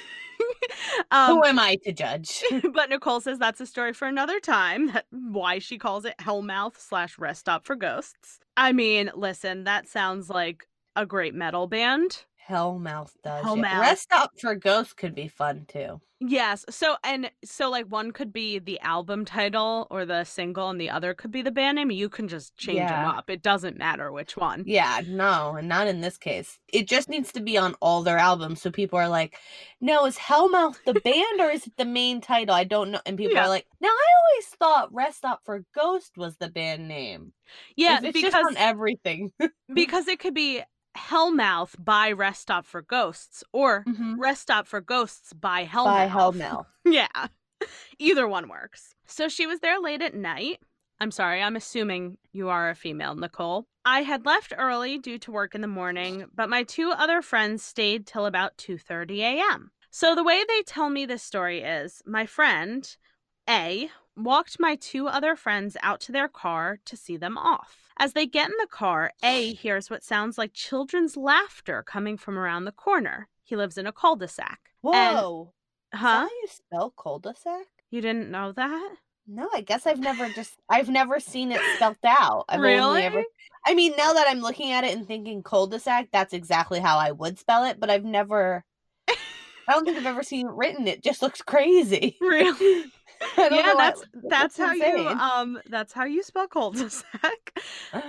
[1.12, 2.44] um, who am I to judge?
[2.74, 4.88] but Nicole says that's a story for another time.
[4.88, 8.40] That why she calls it Hellmouth slash rest stop for ghosts.
[8.58, 12.26] I mean, listen, that sounds like a great metal band.
[12.50, 13.46] Hellmouth does.
[13.46, 13.64] Hellmouth.
[13.64, 13.80] Yeah.
[13.80, 16.02] Rest Stop for Ghosts could be fun too.
[16.26, 16.64] Yes.
[16.70, 20.90] So and so like one could be the album title or the single and the
[20.90, 21.92] other could be the band name.
[21.92, 23.30] You can just change them up.
[23.30, 24.64] It doesn't matter which one.
[24.66, 26.60] Yeah, no, and not in this case.
[26.72, 29.38] It just needs to be on all their albums so people are like,
[29.82, 32.56] no, is Hellmouth the band or is it the main title?
[32.56, 33.02] I don't know.
[33.06, 33.46] And people Yeah.
[33.46, 37.34] are like, now I always thought Rest Stop for Ghost was the band name.
[37.76, 39.34] Yeah, it's because just on everything.
[39.74, 40.62] because it could be
[40.96, 44.16] Hellmouth by Rest Stop for Ghosts or Mhm.
[44.18, 45.86] Rest Stop for Ghosts by Hellmouth.
[45.86, 46.66] By Hellmouth.
[46.86, 47.28] Yeah.
[47.98, 48.94] Either one works.
[49.06, 50.60] So she was there late at night.
[51.00, 53.66] I'm sorry, I'm assuming you are a female, Nicole.
[53.86, 57.64] I had left early due to work in the morning, but my two other friends
[57.64, 59.72] stayed till about 2:30 a.m.
[59.90, 62.96] So the way they tell me this story is my friend
[63.50, 67.83] A walked my two other friends out to their car to see them off.
[67.98, 72.38] As they get in the car, A hears what sounds like children's laughter coming from
[72.38, 73.28] around the corner.
[73.44, 74.60] He lives in a cul-de-sac.
[74.84, 75.54] And- Whoa.
[75.92, 76.08] That huh?
[76.22, 77.68] how you spell cul-de-sac?
[77.92, 78.96] You didn't know that?
[79.28, 82.46] No, I guess I've never just I've never seen it spelled out.
[82.50, 83.04] I've Really?
[83.04, 83.24] ever
[83.66, 87.12] I mean, now that I'm looking at it and thinking cul-de-sac, that's exactly how I
[87.12, 88.66] would spell it, but I've never
[89.08, 90.88] I don't think I've ever seen it written.
[90.88, 92.18] It just looks crazy.
[92.22, 92.86] Really?
[93.38, 97.60] Yeah, why- that's that's how you um that's how you spell cul-de-sac.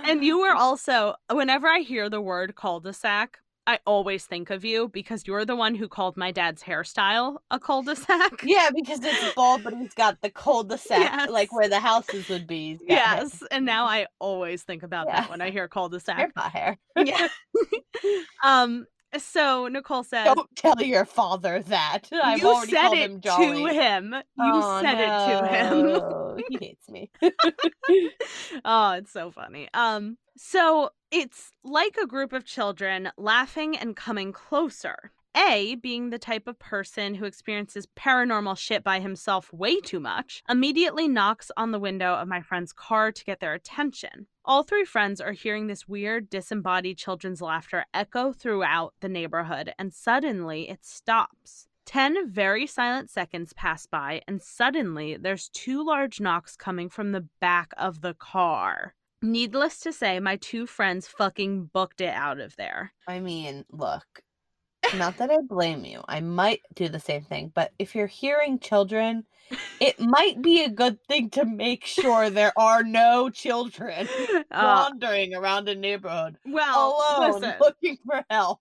[0.03, 4.89] And you were also whenever I hear the word cul-de-sac, I always think of you
[4.89, 8.43] because you're the one who called my dad's hairstyle a cul-de-sac.
[8.43, 12.73] Yeah, because it's bald, but he's got the cul-de-sac, like where the houses would be.
[12.87, 15.21] Hair- Yes, and now I always think about Yeah.
[15.21, 16.15] that when I hear cul-de-sac.
[16.17, 16.77] haircut hair.
[16.95, 17.27] Yeah.
[18.43, 18.85] um
[19.23, 22.01] so Nicole says Don't tell your father that.
[22.11, 24.13] I've you already said it him to him.
[24.13, 26.43] You Oh, said it to him.
[26.49, 27.11] he hates me.
[28.65, 29.69] oh, it's so funny.
[29.73, 35.11] Um, so it's like a group of children laughing and coming closer.
[35.37, 40.41] A, being the type of person who experiences paranormal shit by himself way too much,
[40.49, 44.27] immediately knocks on the window of my friend's car to get their attention.
[44.47, 49.91] All three friends are hearing this weird, disembodied children's laughter echo throughout the neighborhood, and
[49.91, 51.67] suddenly it stops.
[51.83, 57.27] Ten very silent seconds pass by, and suddenly there's two large knocks coming from the
[57.41, 58.93] back of the car.
[59.19, 62.93] Needless to say, my two friends fucking booked it out of there.
[63.07, 64.21] I mean, look,
[64.93, 66.03] not that I blame you.
[66.07, 69.25] I might do the same thing, but if you're hearing children,
[69.79, 74.07] it might be a good thing to make sure there are no children
[74.51, 78.59] Uh, wandering around a neighborhood well, alone listen, looking for help.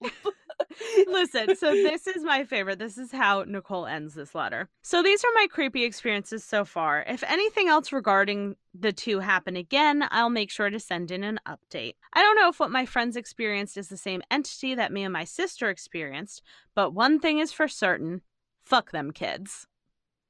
[1.06, 1.56] Listen.
[1.56, 2.78] So this is my favorite.
[2.78, 4.68] This is how Nicole ends this letter.
[4.82, 7.04] So these are my creepy experiences so far.
[7.06, 11.40] If anything else regarding the two happen again, I'll make sure to send in an
[11.46, 11.94] update.
[12.12, 15.12] I don't know if what my friends experienced is the same entity that me and
[15.12, 16.42] my sister experienced,
[16.74, 18.22] but one thing is for certain:
[18.64, 19.66] fuck them kids.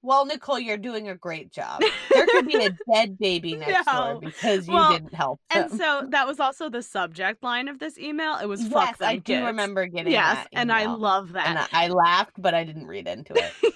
[0.05, 1.83] Well, Nicole, you're doing a great job.
[2.13, 3.93] There could be a dead baby next No.
[3.93, 5.41] door because you Well, didn't help.
[5.51, 8.37] And so that was also the subject line of this email.
[8.37, 11.71] It was fuck yes, them I do remember getting Yes, and I love and that.
[11.73, 13.53] I, I laughed, but I didn't read into it.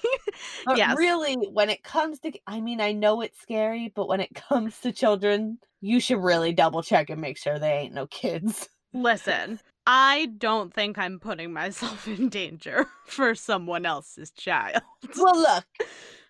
[0.65, 0.97] But yes.
[0.97, 4.79] really, when it comes to, I mean, I know it's scary, but when it comes
[4.81, 8.69] to children, you should really double check and make sure they ain't no kids.
[8.93, 14.81] Listen, I don't think I'm putting myself in danger for someone else's child.
[15.17, 15.65] Well, look,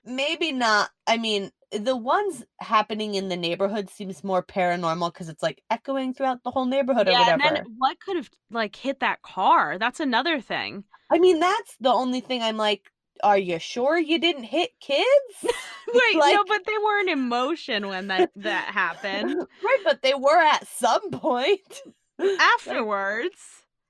[0.06, 0.90] maybe not.
[1.08, 6.14] I mean, the ones happening in the neighborhood seems more paranormal because it's like echoing
[6.14, 7.64] throughout the whole neighborhood or yeah, and whatever.
[7.64, 9.78] then what could have like hit that car?
[9.78, 10.84] That's another thing.
[11.12, 12.92] I mean, that's the only thing I'm like,
[13.24, 15.06] are you sure you didn't hit kids?
[15.94, 19.36] Wait, no, but they weren't in motion when that that happened.
[19.64, 21.82] right, but they were at some point.
[22.20, 23.38] Afterwards.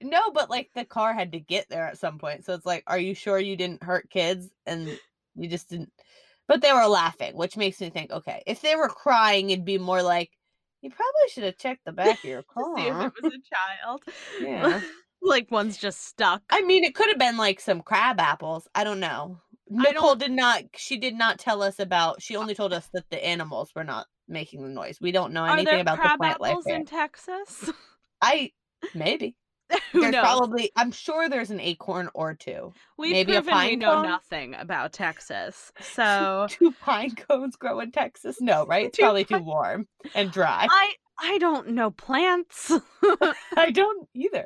[0.02, 2.45] No, but like the car had to get there at some point.
[2.45, 4.50] So it's like, are you sure you didn't hurt kids?
[4.65, 4.98] And
[5.41, 5.91] you just didn't.
[6.47, 9.78] But they were laughing, which makes me think, okay, if they were crying, it'd be
[9.78, 10.32] more like,
[10.82, 13.86] you probably should have checked the back of your to see if it was a
[13.86, 14.04] child.
[14.41, 14.82] Yeah.
[15.21, 16.41] like one's just stuck.
[16.49, 18.67] I mean, it could have been like some crab apples.
[18.73, 19.39] I don't know.
[19.69, 20.63] Nicole don't- did not.
[20.75, 22.21] She did not tell us about.
[22.21, 24.99] She only told us that the animals were not making the noise.
[25.02, 27.69] We don't know Are anything about the crab plant life apples in Texas?
[28.21, 28.52] I
[28.95, 29.36] maybe
[29.92, 30.22] Who there's knows?
[30.24, 30.72] probably.
[30.76, 32.74] I'm sure there's an acorn or two.
[32.98, 34.04] We've maybe a proven we know cone?
[34.04, 35.72] nothing about Texas.
[35.82, 38.40] So Two pine cones grow in Texas?
[38.42, 38.88] No, right?
[38.88, 40.68] It's probably too warm and dry.
[40.70, 42.72] I I don't know plants.
[43.58, 44.46] I don't either.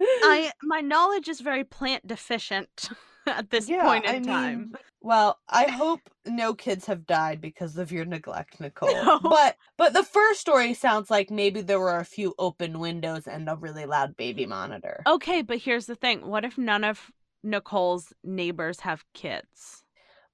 [0.00, 2.88] I my knowledge is very plant deficient
[3.30, 4.58] at this Yeah, point in I time.
[4.58, 8.92] mean, well, I hope no kids have died because of your neglect, Nicole.
[8.92, 9.18] No.
[9.20, 13.48] But but the first story sounds like maybe there were a few open windows and
[13.48, 15.02] a really loud baby monitor.
[15.06, 16.26] Okay, but here's the thing.
[16.26, 17.10] What if none of
[17.42, 19.82] Nicole's neighbors have kids?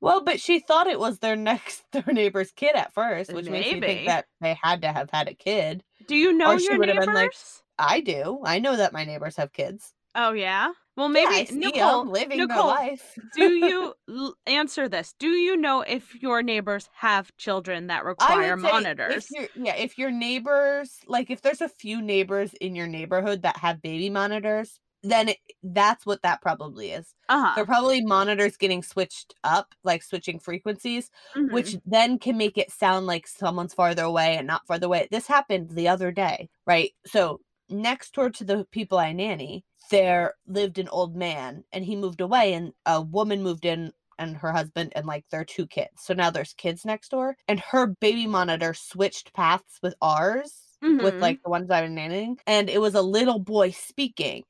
[0.00, 3.72] Well, but she thought it was their next their neighbor's kid at first, which makes
[3.72, 5.82] me think that they had to have had a kid.
[6.06, 7.06] Do you know Or your neighbors?
[7.06, 7.32] been like,
[7.78, 8.40] I do.
[8.44, 9.94] I know that my neighbors have kids.
[10.14, 10.72] oh yeah.
[10.96, 12.10] Well, Yeah, maybe 'em Nicole.
[12.10, 13.18] living their Nicole, life.
[13.32, 15.14] do you l- answer this?
[15.18, 19.26] Do you know if your neighbors have children that require monitors?
[19.28, 23.56] If yeah, if your neighbors, like if there's a few neighbors in your neighborhood that
[23.58, 27.14] have baby monitors, then it, that's what that probably is.
[27.28, 27.54] Uh-huh.
[27.54, 31.48] They're probably monitors getting switched up, like switching frequencies, Mhm.
[31.52, 35.08] which then can make it sound like someone's farther away and not farther away.
[35.10, 36.92] This happened the other day, right?
[37.06, 41.96] So next door to the people I nanny, there lived an old man and he
[41.96, 46.02] moved away and a woman moved in and her husband and like their two kids.
[46.02, 50.62] So now there's kids next door and her baby monitor switched paths with ours.
[50.98, 51.20] With Mhm.
[51.20, 54.44] like the ones I was nannying, and it was a little boy speaking,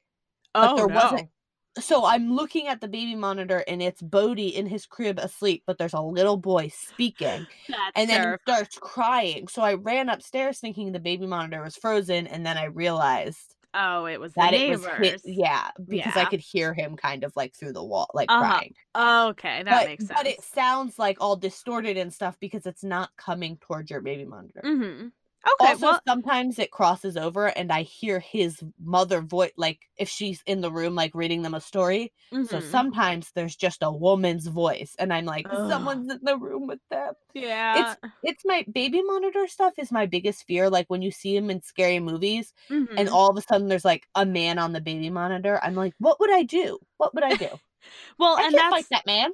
[0.60, 0.88] but oh there no.
[0.88, 1.30] wasn't
[1.78, 5.78] so I'm looking at the baby monitor and it's Bodie in his crib asleep, but
[5.78, 7.48] there's a little boy speaking.
[7.94, 8.38] And then he terrifying.
[8.48, 9.48] starts crying.
[9.48, 14.06] So I ran upstairs thinking the baby monitor was frozen, and then I realized Oh,
[14.06, 14.80] it was the that it neighbors.
[14.80, 18.28] was hit, yeah, because I could hear him kind of like through the wall, like
[18.28, 18.38] Uh-huh.
[18.38, 18.74] crying.
[18.96, 20.18] Okay, that but, makes sense.
[20.18, 24.24] but it sounds like all distorted and stuff because it's not coming towards your baby
[24.24, 24.62] monitor.
[24.62, 25.08] hmm
[25.46, 30.08] Okay, also, well, sometimes it crosses over and I hear his mother voice, like if
[30.08, 32.12] she's in the room, like reading them a story.
[32.42, 32.60] So mhm.
[32.60, 35.58] sometimes there's just a woman's voice, and I'm like, Ugh.
[35.68, 37.14] someone's in the room with them.
[37.34, 40.70] yeah, It's it's my baby monitor stuff is my biggest fear.
[40.70, 42.54] Like when you see him in scary movies,
[42.96, 43.10] and mhm.
[43.10, 45.60] all of a sudden there's like a man on the baby monitor.
[45.62, 46.78] I'm like, what would I do?
[46.98, 47.60] What would I do?
[48.18, 48.70] well, I and can't that's.
[48.70, 49.32] fight that man.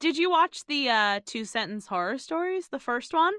[0.00, 2.68] Did you watch the uh two sentence horror stories?
[2.68, 3.34] The first one.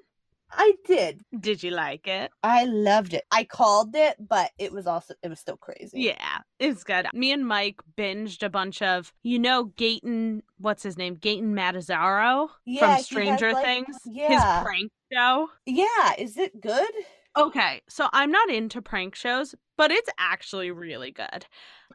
[0.52, 1.22] I did.
[1.40, 2.32] Did you like it?
[2.44, 3.24] I loved it.
[3.32, 6.02] I called it, but it was also it was still crazy.
[6.02, 7.08] Yeah, it's good.
[7.14, 10.42] Me and Mike binged a bunch of, you know, Gaten.
[10.58, 11.18] What's his name?
[11.18, 13.98] Gaten Matarazzo Yeah, from has, Stranger like- Things.
[14.06, 14.30] yeah.
[14.60, 15.50] His prank show.
[15.66, 16.14] Yeah.
[16.18, 16.90] Is it good?
[17.38, 21.46] Okay, so I'm not into prank shows, but it's actually really good.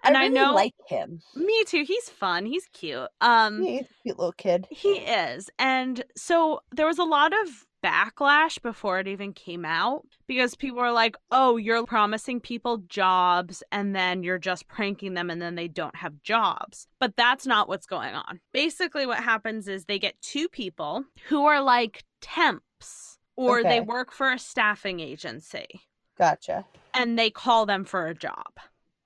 [0.04, 1.20] And I, really know like him.
[1.34, 1.82] me too.
[1.84, 2.44] He's fun.
[2.44, 3.08] He's cute.
[3.22, 4.66] Um Yeah, he's a cute little kid.
[4.70, 5.48] he is.
[5.58, 10.78] And so there was a lot of backlash before it even came out because people
[10.78, 15.54] were like, "Oh, you're promising people jobs and then you're just pranking them and then
[15.54, 18.40] they don't have jobs." But that's not what's going on.
[18.52, 24.12] Basically what happens is they get two people who are like temps or they work
[24.12, 25.80] for a staffing agency
[26.18, 26.66] Gotcha.
[26.92, 28.58] and they call them for a job.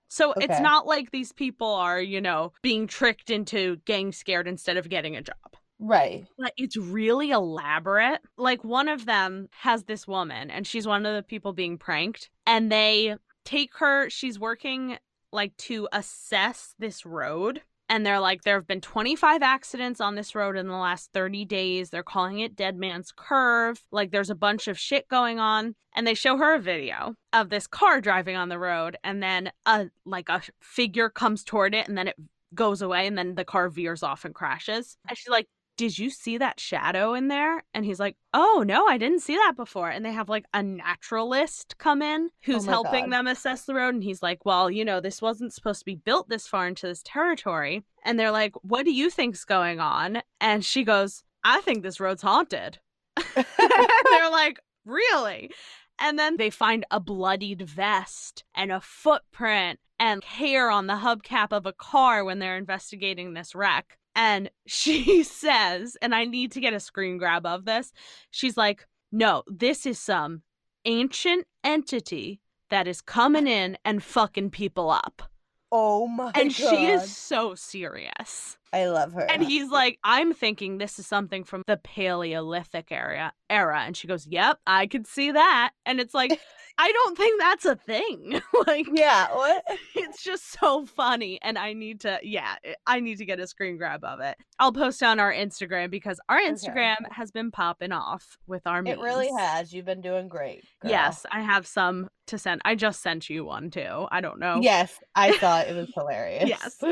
[0.08, 4.76] So it's not like these people are, you know, being tricked into getting scared instead
[4.76, 5.56] of getting a job.
[5.84, 6.26] Right.
[6.38, 8.20] But it's really elaborate.
[8.38, 12.30] Like one of them has this woman and she's one of the people being pranked
[12.46, 14.96] and they take her she's working
[15.30, 20.34] like to assess this road and they're like there have been 25 accidents on this
[20.34, 21.90] road in the last 30 days.
[21.90, 23.84] They're calling it Dead Man's Curve.
[23.92, 27.50] Like there's a bunch of shit going on and they show her a video of
[27.50, 31.88] this car driving on the road and then a like a figure comes toward it
[31.88, 32.16] and then it
[32.54, 34.96] goes away and then the car veers off and crashes.
[35.08, 37.64] And she's like did you see that shadow in there?
[37.74, 39.90] And he's like, oh, no, I didn't see that before.
[39.90, 43.12] And they have like a naturalist come in oh who's my helping God.
[43.12, 43.94] them assess the road.
[43.94, 46.86] And he's like, well, you know, this wasn't supposed to be built this far into
[46.86, 47.84] this territory.
[48.04, 50.22] And they're like, what do you think's going on?
[50.40, 52.78] And she goes, I think this road's haunted.
[53.34, 55.50] they're like, really?
[55.98, 61.48] And then they find a bloodied vest and a footprint and hair on the hubcap
[61.52, 63.98] of a car when they're investigating this wreck.
[64.14, 67.92] And she says, and I need to get a screen grab of this.
[68.30, 70.42] She's like, no, this is some
[70.84, 75.22] ancient entity that is coming in and fucking people up.
[75.70, 76.38] Oh my god.
[76.38, 76.70] and god.
[76.70, 78.58] she is so serious.
[78.72, 79.28] I love her.
[79.30, 83.82] And he's like, I'm thinking this is something from the Paleolithic era era.
[83.84, 85.72] And she goes, Yep, I could see that.
[85.84, 86.40] And it's like,
[86.76, 88.40] I don't think that's a thing.
[88.66, 89.64] like Yeah, what?
[89.94, 91.38] it's just so funny.
[91.42, 94.36] And I need to yeah, eh, I need to get a screen grab of it.
[94.58, 96.50] I'll post on our Instagram because our Okay.
[96.50, 99.72] Instagram has been popping off with our It really has.
[99.72, 100.64] You've been doing great.
[100.80, 100.90] girl.
[100.90, 102.60] Yes, I have some to send.
[102.64, 104.06] I just sent you one too.
[104.10, 104.58] I don't know.
[104.62, 106.48] Yes, I thought it was hilarious.
[106.48, 106.82] Yes.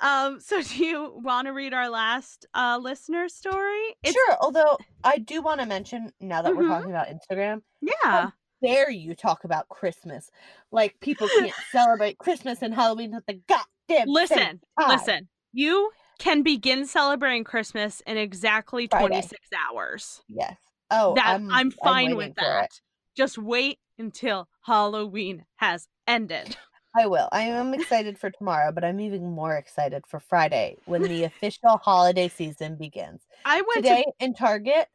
[0.00, 3.96] um, so do you want to read our last uh listener story?
[4.02, 4.36] It's- Sure.
[4.40, 6.68] Although I do want to mention now that we're Mhm.
[6.68, 8.30] talking about Instagram, Yeah.
[8.64, 10.30] Dare you talk about Christmas?
[10.70, 15.28] Like people can't celebrate Christmas and Halloween at the goddamn Listen, listen.
[15.52, 19.08] You can begin celebrating Christmas in exactly Friday.
[19.08, 20.22] 26 hours.
[20.28, 20.56] Yes.
[20.90, 22.70] Oh, that I'm, I'm, fine waiting with that.
[23.16, 26.56] Just wait until Halloween has ended.
[26.96, 27.28] I will.
[27.32, 31.76] I am excited for tomorrow, but I'm even more excited for Friday when the official
[31.82, 33.22] holiday season begins.
[33.44, 34.88] I went Today in Target, to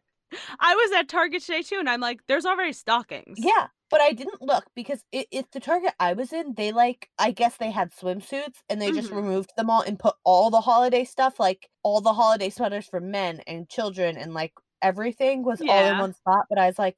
[0.59, 3.39] I was at Target today too, and I'm like, there's already stockings.
[3.41, 6.53] yeah, but I didn't look because it, it's the Target I was in.
[6.55, 9.17] They like, I guess they had swimsuits and they just Mhm.
[9.17, 12.99] removed them all and put all the holiday stuff, like all the holiday sweaters for
[12.99, 16.45] men and children and like everything was all in one spot.
[16.49, 16.97] But I was like,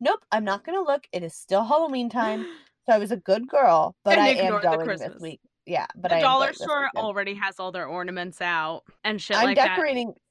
[0.00, 1.06] nope, I'm not going to look.
[1.12, 2.44] It is still Halloween time.
[2.84, 5.38] So I was a good girl, but And I am going this week.
[5.66, 9.56] Yeah, but the dollar store already has all their ornaments out and shit I'm like
[9.58, 9.78] that.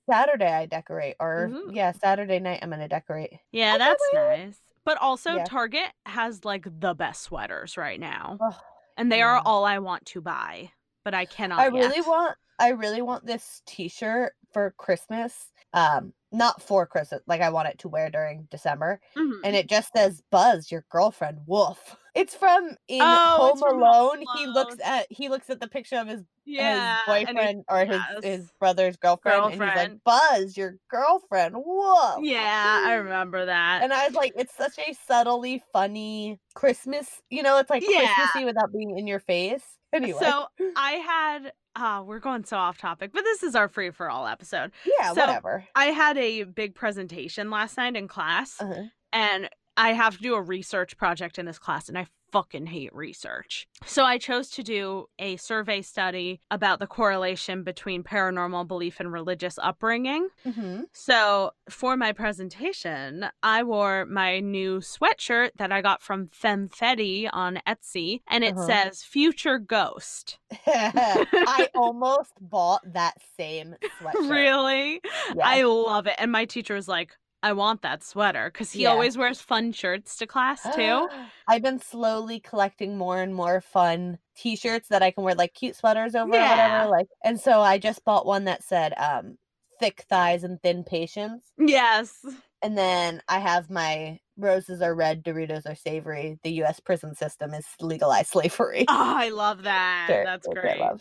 [0.10, 0.52] Saturday.
[0.52, 1.72] I decorate, or Ooh.
[1.74, 3.34] yeah, Saturday night I'm gonna decorate.
[3.52, 4.58] Yeah, that's nice.
[4.84, 5.44] But also, Yeah.
[5.46, 8.56] Target has like the best sweaters right now, Ugh,
[8.98, 9.28] and they yeah.
[9.28, 10.72] are all I want to buy,
[11.04, 11.60] but I cannot.
[11.60, 12.36] I really want.
[12.60, 15.52] I really want this T-shirt for Christmas.
[15.74, 17.22] Um, not for Christmas.
[17.28, 19.40] Like I want it to wear during December, Mhm.
[19.44, 21.96] and it just says "Buzz, your girlfriend." Woof.
[22.14, 24.24] It's from in Oh, Home from Home Alone.
[24.36, 27.64] He looks at he looks at the picture of his yeah, his and he- boyfriend
[27.70, 32.18] or his his brother's girlfriend, and he's like, "Buzz, your girlfriend." Woof.
[32.20, 33.82] yeah, I remember that.
[33.82, 37.08] And I was like, it's such a subtly funny Christmas.
[37.30, 38.14] You know, it's like Yeah.
[38.14, 39.64] Christmassy without being in your face.
[39.94, 41.54] Anyway, So I had.
[41.76, 44.72] Uh, we're going so off topic, but this is our free for all episode.
[45.00, 45.66] yeah, so- whatever.
[45.76, 48.84] I had a big presentation last night in class, Uh-huh.
[49.14, 52.94] and I have to do a research project in this class, and I fucking hate
[52.96, 53.68] research.
[53.86, 59.12] So I chose to do a survey study about the correlation between paranormal belief and
[59.12, 60.30] religious upbringing.
[60.44, 67.30] hmm So for my presentation, I wore my new sweatshirt that I got from Femfetti
[67.32, 68.68] on Etsy, and it Uh-huh.
[68.68, 74.30] says "Future Ghost." I almost bought that same sweatshirt.
[74.30, 75.02] Really?
[75.36, 75.44] Yeah.
[75.44, 76.16] I love it.
[76.18, 78.92] And my teacher was like, I want that sweater because he Yeah.
[78.92, 81.10] always wears fun shirts to class too.
[81.48, 85.76] I've been slowly collecting more and more fun t-shirts that I can wear like cute
[85.76, 86.48] sweaters over or Yeah.
[86.48, 86.88] whatever.
[86.88, 89.38] Like and so I just bought one that said um
[89.80, 91.52] thick thighs and thin patience.
[91.58, 92.26] yes.
[92.62, 96.40] And then I have my roses are red, Doritos are savory.
[96.44, 98.88] The US prison system is legalized slavery.
[98.88, 100.20] Oh, I love that.
[100.20, 100.92] Sure, That's I great.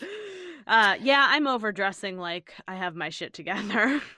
[0.66, 4.00] Uh, yeah, I'm overdressing like I have my shit together.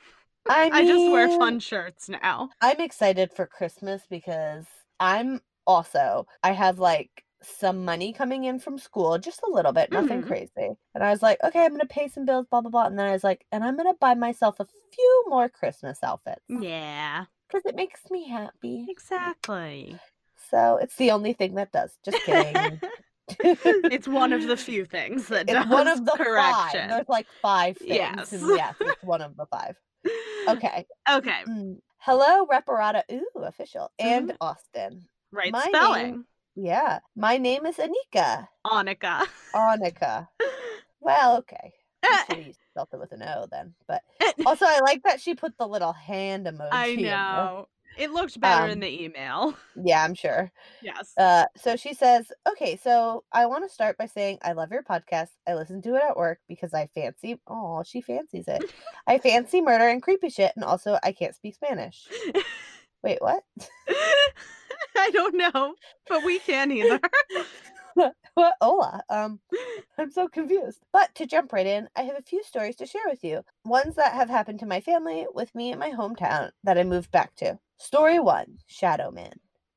[0.49, 2.51] I, I just wear fun shirts now.
[2.61, 4.67] I'm excited for Christmas because
[5.01, 9.91] I'm also I have like some money coming in from school, just a little bit,
[9.91, 10.27] nothing Mhm.
[10.29, 10.71] crazy.
[10.95, 12.87] And I was like, okay, I'm gonna pay some bills, blah blah blah.
[12.87, 16.41] And then I was like, and I'm gonna buy myself a few more Christmas outfits
[16.49, 18.87] Yeah, because it makes me happy.
[18.89, 19.99] exactly.
[20.51, 21.97] So it's the only thing that does.
[22.05, 22.81] Just kidding.
[23.41, 26.81] it's one of the few things that It's does one of the correction.
[26.81, 26.89] five.
[26.91, 27.89] There's like five things.
[27.89, 28.33] Yes.
[28.33, 29.77] yes, it's one of the five.
[30.49, 30.87] Okay.
[31.09, 31.41] Okay.
[31.49, 31.79] Mm.
[31.99, 33.03] Hello, Reparata.
[33.13, 33.91] Ooh, official.
[33.99, 34.37] And mm-hmm.
[34.41, 35.07] Austin.
[35.31, 36.25] Right My name- spelling.
[36.57, 36.99] Yeah.
[37.17, 38.49] My name is Anika.
[38.67, 39.27] Anika.
[39.55, 40.29] Anika.
[41.05, 41.73] Well, okay.
[42.05, 42.37] Eh.
[42.37, 43.75] You spelled it with an O then.
[43.89, 44.33] But eh.
[44.47, 46.69] also, I like that she put the little hand emoji.
[46.71, 47.69] I know.
[47.99, 49.55] It looked better in Um, the email.
[49.85, 50.51] Yeah, I'm sure.
[50.83, 51.13] Yes.
[51.17, 54.83] Uh, so she says, okay, so I want to start by saying I love your
[54.83, 55.29] podcast.
[55.49, 58.73] I listen to it at work because I fancy, oh, she fancies it.
[59.07, 62.07] I fancy murder and creepy shit, and also I can't speak Spanish.
[63.03, 63.43] Wait, what?
[64.97, 65.75] I don't know,
[66.09, 67.01] but we can either.
[68.35, 68.55] what?
[68.61, 69.03] Hola.
[69.09, 69.41] Um,
[69.99, 70.81] I'm so confused.
[70.93, 73.43] But to jump right in, I have a few stories to share with you.
[73.65, 77.11] Ones that have happened to my family, with me in my hometown that I moved
[77.11, 77.59] back to.
[77.79, 79.35] Story one Shadow Man.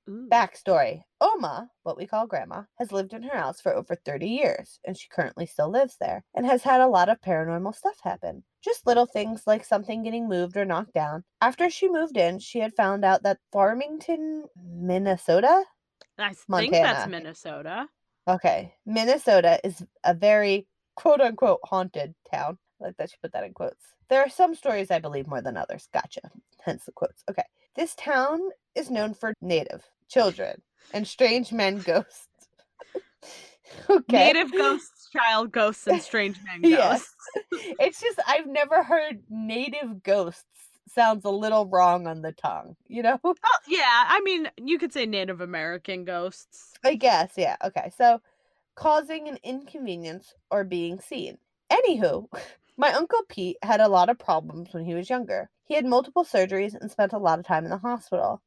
[0.07, 0.27] Ooh.
[0.31, 4.79] Backstory Oma, what we call grandma, has lived in her house for over 30 years,
[4.85, 8.43] and she currently still lives there, and has had a lot of paranormal stuff happen.
[8.63, 11.23] Just little things like something getting moved or knocked down.
[11.41, 15.63] After she moved in, she had found out that Farmington, Minnesota?
[16.19, 17.87] I think that's Minnesota.
[18.27, 22.57] Okay, Minnesota is a very quote unquote haunted town.
[22.81, 23.83] I like that you put that in quotes.
[24.09, 25.87] There are some stories I believe more than others.
[25.93, 26.21] Gotcha.
[26.63, 27.23] Hence the quotes.
[27.29, 27.43] Okay.
[27.75, 28.39] This town
[28.73, 30.61] is known for native children
[30.93, 32.27] and strange men ghosts.
[33.89, 34.33] okay.
[34.33, 37.13] Native ghosts, child ghosts, and strange men ghosts.
[37.51, 37.75] Yes.
[37.79, 40.43] It's just I've never heard native ghosts
[40.87, 43.19] sounds a little wrong on the tongue, you know?
[43.23, 46.73] Oh, yeah, I mean, you could say Native American ghosts.
[46.83, 47.55] I guess, yeah.
[47.63, 47.91] Okay.
[47.97, 48.21] So
[48.75, 51.37] causing an inconvenience or being seen.
[51.71, 52.27] Anywho,
[52.77, 55.49] my uncle Pete had a lot of problems when he was younger.
[55.65, 58.41] He had multiple surgeries and spent a lot of time in the hospital.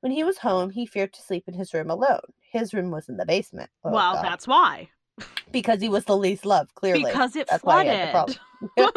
[0.00, 2.20] When he was home, he feared to sleep in his room alone.
[2.40, 3.70] His room was in the basement.
[3.84, 4.24] Oh, well, God.
[4.24, 4.88] that's why.
[5.52, 7.04] because he was the least loved, clearly.
[7.04, 8.38] Because it That's why he had the flooded.
[8.76, 8.88] problem.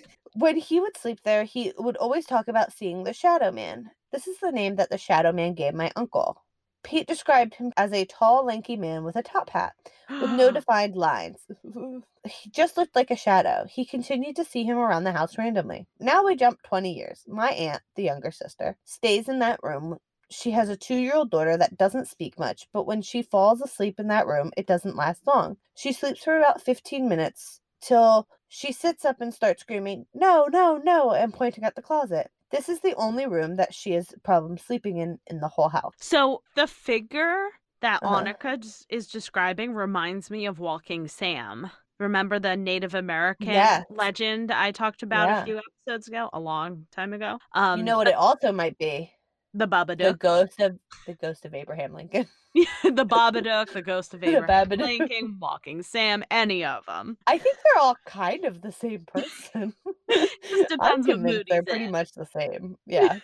[0.36, 3.90] when he would sleep there, he would always talk about seeing the Shadow Man.
[4.12, 6.42] This is the name that the Shadow Man gave my uncle.
[6.82, 9.72] Pete described him as a tall, lanky man with a top hat
[10.08, 11.38] with no defined lines.
[12.26, 13.66] He just looked like a shadow.
[13.70, 15.86] He continued to see him around the house randomly.
[16.00, 17.22] Now we jump 20 years.
[17.28, 19.98] My aunt, the younger sister, stays in that room.
[20.28, 23.60] She has a two year old daughter that doesn't speak much, but when she falls
[23.60, 25.56] asleep in that room, it doesn't last long.
[25.76, 30.76] She sleeps for about 15 minutes till she sits up and starts screaming, No, no,
[30.78, 32.30] no, and pointing at the closet.
[32.50, 35.94] This is the only room that she has problem sleeping in in the whole house.
[35.98, 37.48] So the figure
[37.80, 38.22] that Uh-huh.
[38.22, 41.70] Annika is describing reminds me of Walking Sam.
[41.98, 43.84] Remember the Native American Yes.
[43.90, 45.42] legend I talked about Yeah.
[45.42, 47.38] a few episodes ago, a long time ago?
[47.52, 49.12] Um, you know what the, it also might be?
[49.58, 49.98] The Babadook.
[49.98, 52.26] The ghost of the ghost of Abraham Lincoln.
[52.54, 57.18] the Babadook, the Ghost of Abraham Lincoln, Walking Sam, any of them.
[57.26, 59.74] I think they're all kind of the same person.
[60.10, 62.76] Just depends what mood they're he's pretty much the same.
[62.86, 63.18] Yeah.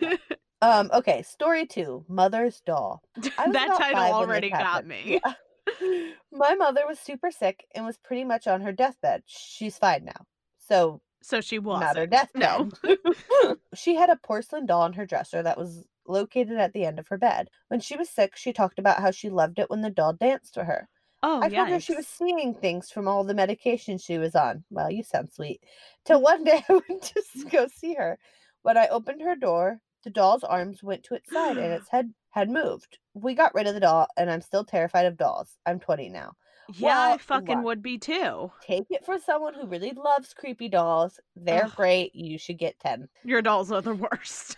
[0.60, 3.02] Um, okay, story two, Mother's Doll.
[3.16, 4.88] That title five when this already got happened.
[4.88, 5.20] me.
[5.24, 5.32] Yeah.
[6.30, 9.22] My mother was super sick and was pretty much on her deathbed.
[9.26, 10.26] She's fine now.
[10.58, 12.68] So So she was not her No.
[12.84, 13.56] deathbed.
[13.74, 17.08] she had a porcelain doll on her dresser that was located at the end of
[17.08, 17.48] her bed.
[17.68, 20.54] When she was sick, she talked about how she loved it when the doll danced
[20.54, 20.88] to her.
[21.22, 24.64] Oh, I told her she was seeing things from all the medication she was on.
[24.70, 25.62] Well, you sound sweet.
[26.04, 28.18] Till one day I went to go see her.
[28.62, 32.12] When I opened her door, the doll's arms went to its side and its head
[32.30, 32.98] had moved.
[33.14, 35.58] We got rid of the doll, and I'm still terrified of dolls.
[35.66, 36.32] I'm 20 now.
[36.78, 37.66] Yeah, I fucking look.
[37.66, 38.50] would be too.
[38.62, 41.20] Take it for someone who really loves creepy dolls.
[41.36, 41.72] They're Ugh.
[41.76, 42.14] great.
[42.14, 43.08] You should get 10.
[43.24, 44.56] Your dolls are the worst.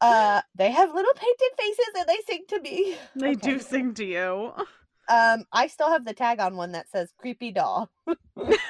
[0.00, 2.96] Uh, they have little painted faces and they sing to me.
[3.16, 4.52] they do sing to you.
[5.10, 7.88] Um, I still have the tag on one that says creepy doll.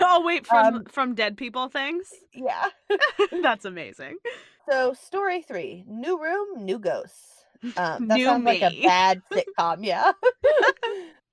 [0.01, 2.13] oh wait, from Um, from dead people things.
[2.33, 2.69] Yeah.
[3.43, 4.19] That's amazing.
[4.71, 7.45] So, story three new room, new ghosts.
[7.77, 10.13] Um, that New sounds like a bad sitcom, yeah.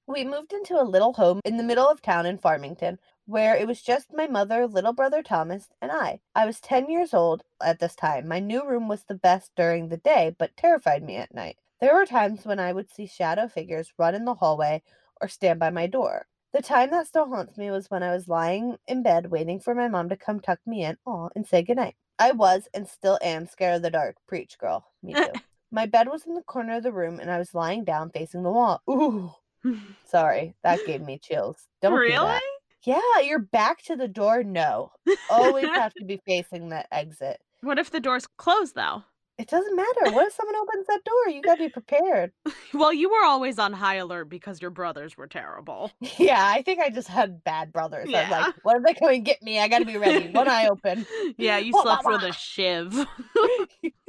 [0.08, 3.68] we moved into a little home in the middle of town in Farmington where it
[3.68, 6.20] was just my mother, little brother Thomas, and I.
[6.36, 8.28] I was 10 years old at this time.
[8.28, 11.58] My new room was the best during the day, but terrified me at night.
[11.82, 14.84] There were times when I would see shadow figures run in the hallway
[15.20, 16.28] or stand by my door.
[16.54, 19.76] The time that still haunts me was when I was lying in bed waiting for
[19.76, 21.96] my mom to come tuck me in aw, and say goodnight.
[22.18, 24.16] I was and still am scared of the dark.
[24.28, 24.86] Preach, girl.
[25.04, 25.34] Me too.
[25.72, 28.44] my bed was in the corner of the room and I was lying down facing
[28.44, 28.82] the wall.
[28.90, 29.34] Ooh,
[30.06, 30.56] sorry.
[30.64, 31.68] That gave me chills.
[31.82, 32.26] Don't do really?
[32.26, 32.42] that.
[32.86, 34.44] Yeah, you're back to the door.
[34.44, 34.92] No.
[35.30, 37.40] Always have to be facing that exit.
[37.62, 39.04] What if the door's closed though?
[39.38, 40.12] It doesn't matter.
[40.16, 41.34] What if someone opens that door?
[41.34, 42.32] You gotta be prepared.
[42.74, 45.92] Well, you were always on high alert because your brothers were terrible.
[46.18, 48.06] Yeah, I think I just had bad brothers.
[48.08, 48.30] I'm Yeah.
[48.30, 49.60] like, what if they come and get me?
[49.60, 50.30] I gotta be ready.
[50.32, 51.06] One eye open.
[51.38, 53.06] Yeah, you slept with a shiv.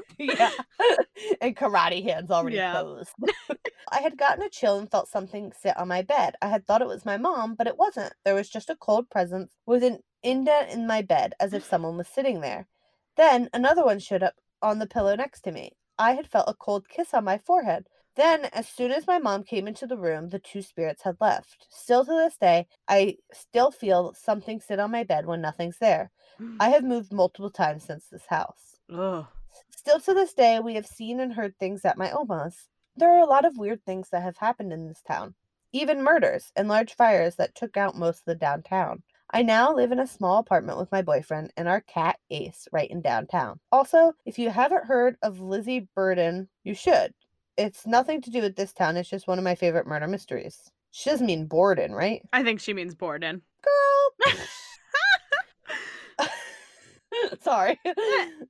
[0.19, 0.51] yeah.
[1.41, 2.73] and karate hands already Yeah.
[2.73, 3.11] closed.
[3.93, 6.35] I had gotten a chill and felt something sit on my bed.
[6.43, 8.13] I had thought it was my mom, but it wasn't.
[8.25, 11.97] There was just a cold presence with an indent in my bed as if someone
[11.97, 12.67] was sitting there.
[13.17, 15.73] Then another one showed up on the pillow next to me.
[15.99, 17.87] I had felt a cold kiss on my forehead.
[18.17, 21.67] Then, as soon as my mom came into the room, the two spirits had left.
[21.71, 26.11] Still to this day, I still feel something sit on my bed when nothing's there.
[26.61, 28.77] I have moved multiple times since this house.
[28.93, 29.27] Ugh.
[29.87, 32.67] Still to this day, we have seen and heard things at my Oma's.
[32.97, 35.37] There are a lot of weird things that have happened in this town.
[35.71, 39.05] even murders and large fires that took out most of the downtown.
[39.31, 42.91] I now live in a small apartment with my boyfriend and our cat Ace right
[42.91, 43.61] in downtown.
[43.71, 47.15] Also, if you haven't heard of Lizzie Burden, you should.
[47.57, 50.69] It's nothing to do with this town, it's just one of my favorite murder mysteries.
[50.91, 52.23] She doesn't mean Borden, right?
[52.33, 53.41] I think she means Borden.
[53.63, 54.35] Girl.
[57.43, 57.79] Sorry.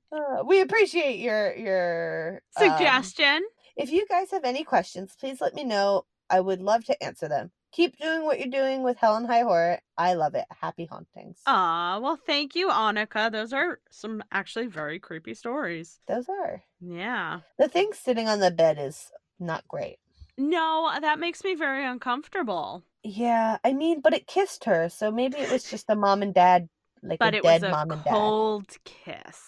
[0.09, 3.41] Uh, we appreciate your your um, Suggestion.
[3.75, 6.05] if you guys have any questions, please let me know.
[6.29, 7.51] I would love to answer them.
[7.73, 9.79] Keep doing what you're doing with Helen High Horror.
[9.97, 10.45] I love it.
[10.49, 11.39] Happy hauntings.
[11.45, 13.29] Aw, well, thank you, Annika.
[13.31, 15.99] Those are some actually very creepy stories.
[16.07, 16.63] Those are.
[16.79, 17.41] Yeah.
[17.59, 19.97] The thing sitting on the bed is not great.
[20.37, 22.83] No, that makes me very uncomfortable.
[23.03, 26.33] Yeah, I mean, but it kissed her, so maybe it was just the mom and
[26.33, 26.69] dad,
[27.07, 28.11] like But a it was dead a mom and dad.
[28.11, 29.41] cold kiss.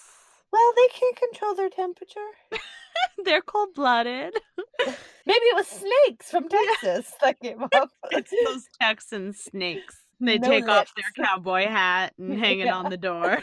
[0.51, 2.20] Well, they can't control their temperature.
[3.26, 4.34] They're cold blooded.
[5.26, 6.49] Maybe it was snakes from
[6.82, 7.89] Texas that came up.
[8.12, 9.97] It's those Texan snakes.
[10.20, 12.76] They No take off their cowboy hat and hang it Yeah.
[12.76, 13.39] on the door.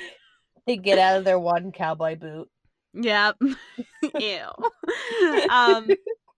[0.67, 2.49] they get out of their one cowboy boot.
[2.95, 3.37] Yep.
[4.19, 4.47] Ew.
[5.51, 5.89] um,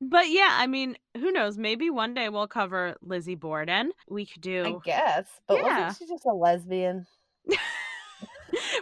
[0.01, 1.57] but yeah, I mean, who knows?
[1.59, 3.93] Maybe one day we'll cover Lizzie Borden.
[4.09, 4.65] We could do.
[4.65, 5.87] I guess, but Yeah.
[5.87, 7.07] wasn't she just a lesbian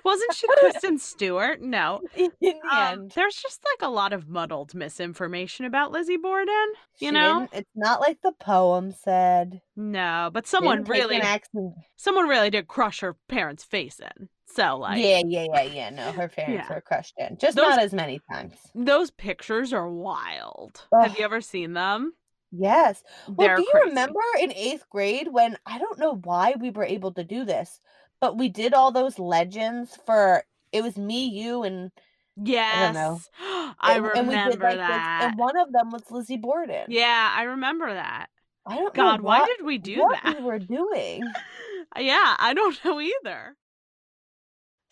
[0.04, 1.60] Wasn't she Kristen Stewart?
[1.60, 2.00] No.
[2.16, 3.12] in the Um, end?
[3.16, 6.54] there's just like a lot of muddled misinformation about Lizzie Borden.
[6.98, 7.48] You She know?
[7.52, 9.60] it's not like the poem said.
[9.74, 11.20] No, but someone really,
[11.96, 14.28] someone really did crush her parents' face in.
[14.46, 15.90] So like, yeah, yeah, yeah, yeah.
[15.90, 16.74] No, her parents Yeah.
[16.74, 18.54] were crushed in, just Those- not as many times.
[18.74, 20.86] those pictures are wild.
[20.98, 22.12] Have you ever seen them?
[22.52, 23.02] Yes.
[23.26, 23.88] Well, They're do you crazy.
[23.88, 27.80] remember in eighth grade when I don't know why we were able to do this,
[28.20, 30.42] but we did all those legends for
[30.72, 31.90] it was me, you, and
[32.36, 32.94] Yes.
[32.94, 33.20] know.
[33.80, 35.28] I and, remember and did like this, that.
[35.30, 36.86] and one of them was Lizzie Borden.
[36.88, 38.26] Yeah, I remember that.
[38.66, 40.38] I don't God, why what, did we do what that?
[40.38, 41.22] we were doing.
[41.98, 43.56] yeah, I don't know either.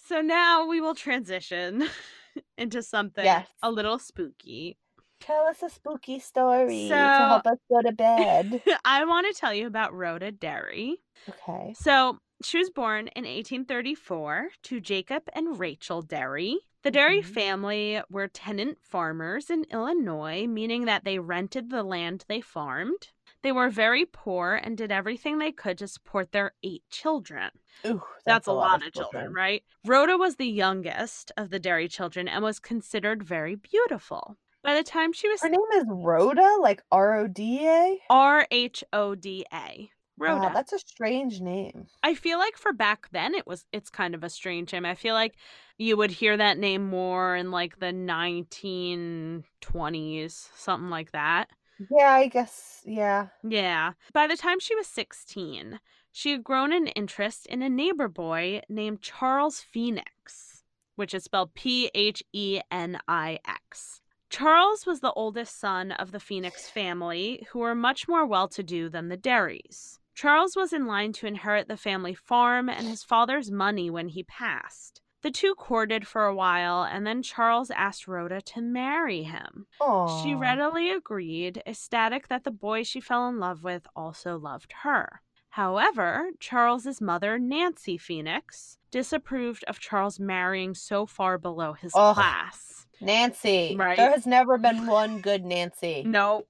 [0.06, 1.84] So now we will transition
[2.58, 3.46] into something Yes.
[3.62, 4.78] a little spooky.
[5.20, 8.62] Tell us a spooky story So- to help us go to bed.
[8.84, 10.98] I want to tell you about Rhoda Derry.
[11.28, 11.74] okay.
[11.78, 16.58] So she was born in 1834 to Jacob and Rachel Derry.
[16.82, 17.24] The Derry Mhm.
[17.24, 23.08] family were tenant farmers in Illinois, meaning that they rented the land they farmed.
[23.42, 27.50] They were very poor and did everything they could to support their eight children.
[27.86, 29.62] Ooh, That's, a lot, of children, right?
[29.84, 34.36] Rhoda was the youngest of the Derry children and was considered very beautiful.
[34.62, 38.00] By the time she was Her name is Rhoda, like R O D A.
[38.08, 39.90] R H O D A,
[40.24, 40.38] Oh, Rhoda.
[40.38, 41.86] Wow, that's a strange name.
[42.02, 44.84] I feel like for back then it was it's kind of a strange name.
[44.84, 45.34] I feel like
[45.78, 51.48] you would hear that name more in like the 1920s, something like that.
[51.90, 52.82] Yeah, I guess.
[52.84, 53.28] Yeah.
[53.42, 53.92] Yeah.
[54.12, 55.80] By the time she was 16,
[56.12, 60.62] she had grown an interest in a neighbor boy named Charles Phoenix,
[60.96, 64.00] which is spelled P H E N I X.
[64.30, 68.62] Charles was the oldest son of the Phoenix family, who were much more well to
[68.62, 69.98] do than the Derrys.
[70.14, 74.22] Charles was in line to inherit the family farm and his father's money when he
[74.22, 75.00] passed.
[75.22, 79.66] The two courted for a while, and then Charles asked Rhoda to marry him.
[79.80, 80.22] Oh.
[80.22, 85.22] She readily agreed, ecstatic that the boy she fell in love with also loved her.
[85.48, 92.14] However, Charles's mother, Nancy Phoenix, disapproved of Charles marrying so far below his Ugh.
[92.14, 92.83] class.
[93.00, 93.76] Nancy.
[93.78, 93.96] Right.
[93.96, 96.02] There has never been one good Nancy.
[96.06, 96.46] No,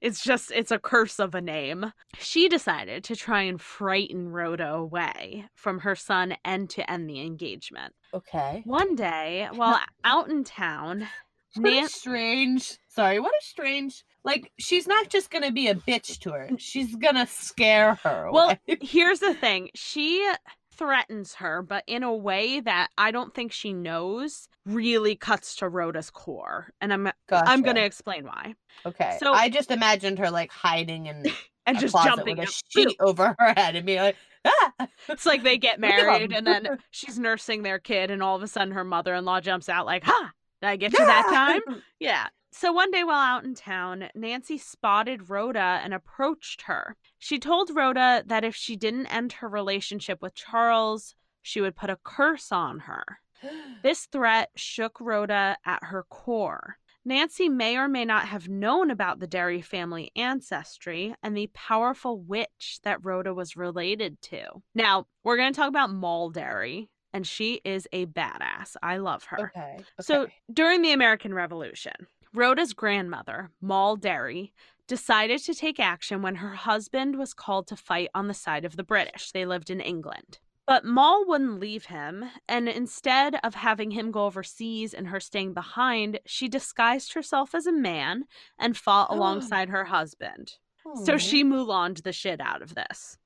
[0.00, 1.92] it's just it's a curse of a name.
[2.18, 7.20] She decided to try and frighten Rhoda away from her son and to end the
[7.20, 7.94] engagement.
[8.14, 8.62] Okay.
[8.64, 11.06] One day, while out in town,
[11.56, 12.78] What Nan- strange.
[12.88, 14.04] Sorry, what a strange.
[14.24, 16.50] Like, she's not just gonna be a bitch to her.
[16.58, 18.30] She's gonna scare her.
[18.30, 19.70] Well, here's the thing.
[19.74, 20.28] She
[20.76, 25.68] threatens her, but in a way that I don't think she knows really cuts to
[25.68, 26.72] Rhoda's core.
[26.80, 28.54] And I'm I'm going to explain why.
[28.84, 29.16] Okay.
[29.20, 31.26] so- I just imagined her like hiding in
[31.66, 34.88] And just jumping with a sheet over her head and being like, ah.
[35.08, 38.46] It's like they get married and then she's nursing their kid and all of a
[38.46, 40.30] sudden her mother-in-law jumps out like, "Ha!
[40.62, 41.26] Did I get you that
[41.66, 42.28] time?" Yeah.
[42.58, 46.96] So one day while out in town, Nancy spotted Rhoda and approached her.
[47.18, 51.90] She told Rhoda that if she didn't end her relationship with Charles, she would put
[51.90, 53.20] a curse on her.
[53.82, 56.78] This threat shook Rhoda at her core.
[57.04, 62.18] Nancy may or may not have known about the Derry family ancestry and the powerful
[62.18, 64.46] witch that Rhoda was related to.
[64.74, 68.76] Now, we're going to talk about Moll Derry, and she is a badass.
[68.82, 69.52] I love her.
[69.54, 69.76] Okay.
[70.00, 71.92] So, during the American Revolution,
[72.36, 74.52] Rhoda's grandmother, Moll Derry,
[74.86, 78.76] decided to take action when her husband was called to fight on the side of
[78.76, 79.32] the British.
[79.32, 80.38] They lived in England.
[80.66, 85.54] But Moll wouldn't leave him, and instead of having him go overseas and her staying
[85.54, 88.24] behind, she disguised herself as a man
[88.58, 89.16] and fought oh.
[89.16, 90.56] alongside her husband.
[91.04, 93.16] So Aw, she Mulaned the shit out of this.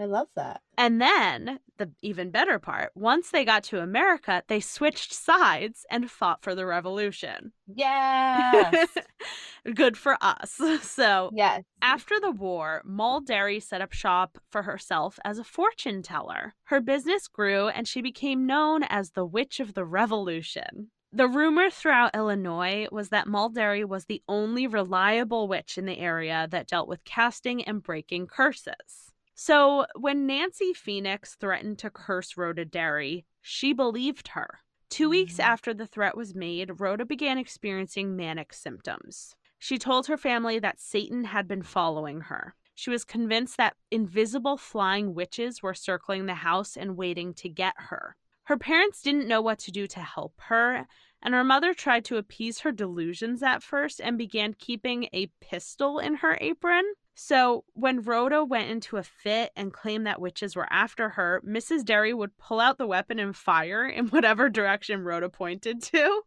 [0.00, 0.60] I love that.
[0.76, 6.08] And then, the even better part, once they got to America, they switched sides and
[6.08, 7.52] fought for the revolution.
[7.66, 8.88] Yes.
[9.74, 10.60] Good for us.
[10.82, 11.64] So, yes.
[11.82, 16.54] after the war, Moll Derry set up shop for herself as a fortune teller.
[16.64, 20.90] Her business grew and she became known as the Witch of the Revolution.
[21.12, 25.98] The rumor throughout Illinois was that Moll Derry was the only reliable witch in the
[25.98, 29.07] area that dealt with casting and breaking curses.
[29.40, 34.62] So, when Nancy Phoenix threatened to curse Rhoda Derry, she believed her.
[34.88, 35.44] Two weeks Mhm.
[35.44, 39.36] after the threat was made, Rhoda began experiencing manic symptoms.
[39.56, 42.56] She told her family that Satan had been following her.
[42.74, 47.74] She was convinced that invisible flying witches were circling the house and waiting to get
[47.76, 48.16] her.
[48.46, 50.88] Her parents didn't know what to do to help her,
[51.22, 56.00] and her mother tried to appease her delusions at first and began keeping a pistol
[56.00, 56.94] in her apron.
[57.20, 61.84] So, when Rhoda went into a fit and claimed that witches were after her, Mrs.
[61.84, 66.22] Derry would pull out the weapon and fire in whatever direction Rhoda pointed to.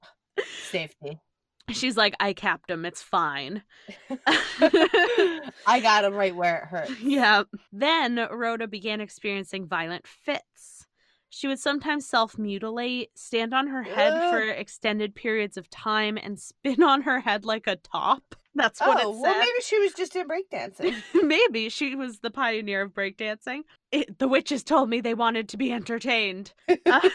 [0.70, 1.18] Safety.
[1.70, 2.84] She's like, I capped him.
[2.86, 3.64] It's fine.
[4.28, 7.00] I got him right where it hurts.
[7.00, 7.44] yeah.
[7.72, 10.81] Then Rhoda began experiencing violent fits.
[11.34, 14.32] She would sometimes self mutilate, stand on her head Ugh.
[14.32, 18.36] for extended periods of time, and spin on her head like a top.
[18.54, 19.22] That's what oh, it said.
[19.22, 20.94] well, maybe she was just in breakdancing.
[21.24, 23.62] Maybe she was the pioneer of breakdancing.
[23.94, 26.52] It, the witches told me they wanted to be entertained.
[26.68, 27.00] Uh,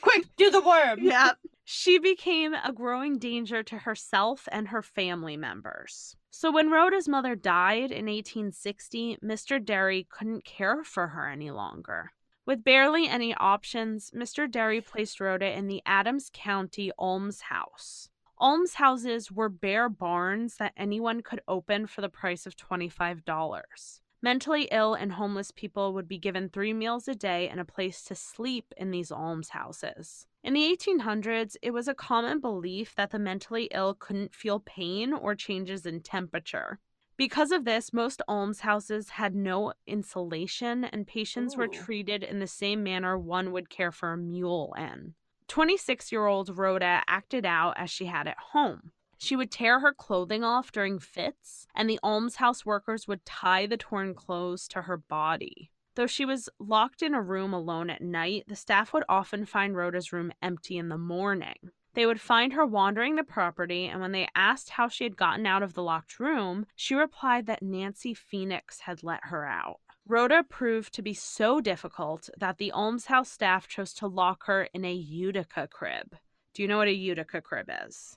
[0.00, 0.98] Quick, do the worm.
[1.02, 1.30] yeah.
[1.62, 6.16] She became a growing danger to herself and her family members.
[6.30, 9.64] So when Rhoda's mother died in 1860, Mr.
[9.64, 12.10] Derry couldn't care for her any longer.
[12.44, 14.50] With barely any options, Mr.
[14.50, 18.08] Derry placed Rhoda in the Adams County almshouse.
[18.40, 24.00] Almshouses were bare barns that anyone could open for the price of $25.
[24.20, 28.02] Mentally ill and homeless people would be given three meals a day and a place
[28.04, 30.26] to sleep in these almshouses.
[30.42, 35.12] In the 1800s, it was a common belief that the mentally ill couldn't feel pain
[35.12, 36.80] or changes in temperature.
[37.16, 41.68] Because of this, most almshouses had no insulation, and patients were oh.
[41.68, 45.14] treated in the same manner one would care for a mule in.
[45.48, 48.92] 26 year old Rhoda acted out as she had at home.
[49.18, 53.76] She would tear her clothing off during fits, and the almshouse workers would tie the
[53.76, 55.70] torn clothes to her body.
[55.94, 59.76] Though she was locked in a room alone at night, the staff would often find
[59.76, 61.70] Rhoda's room empty in the morning.
[61.94, 65.46] They would find her wandering the property, and when they asked how she had gotten
[65.46, 69.80] out of the locked room, she replied that Nancy Phoenix had let her out.
[70.06, 74.84] Rhoda proved to be so difficult that the almshouse staff chose to lock her in
[74.84, 76.16] a Utica crib.
[76.54, 78.16] Do you know what a Utica crib is?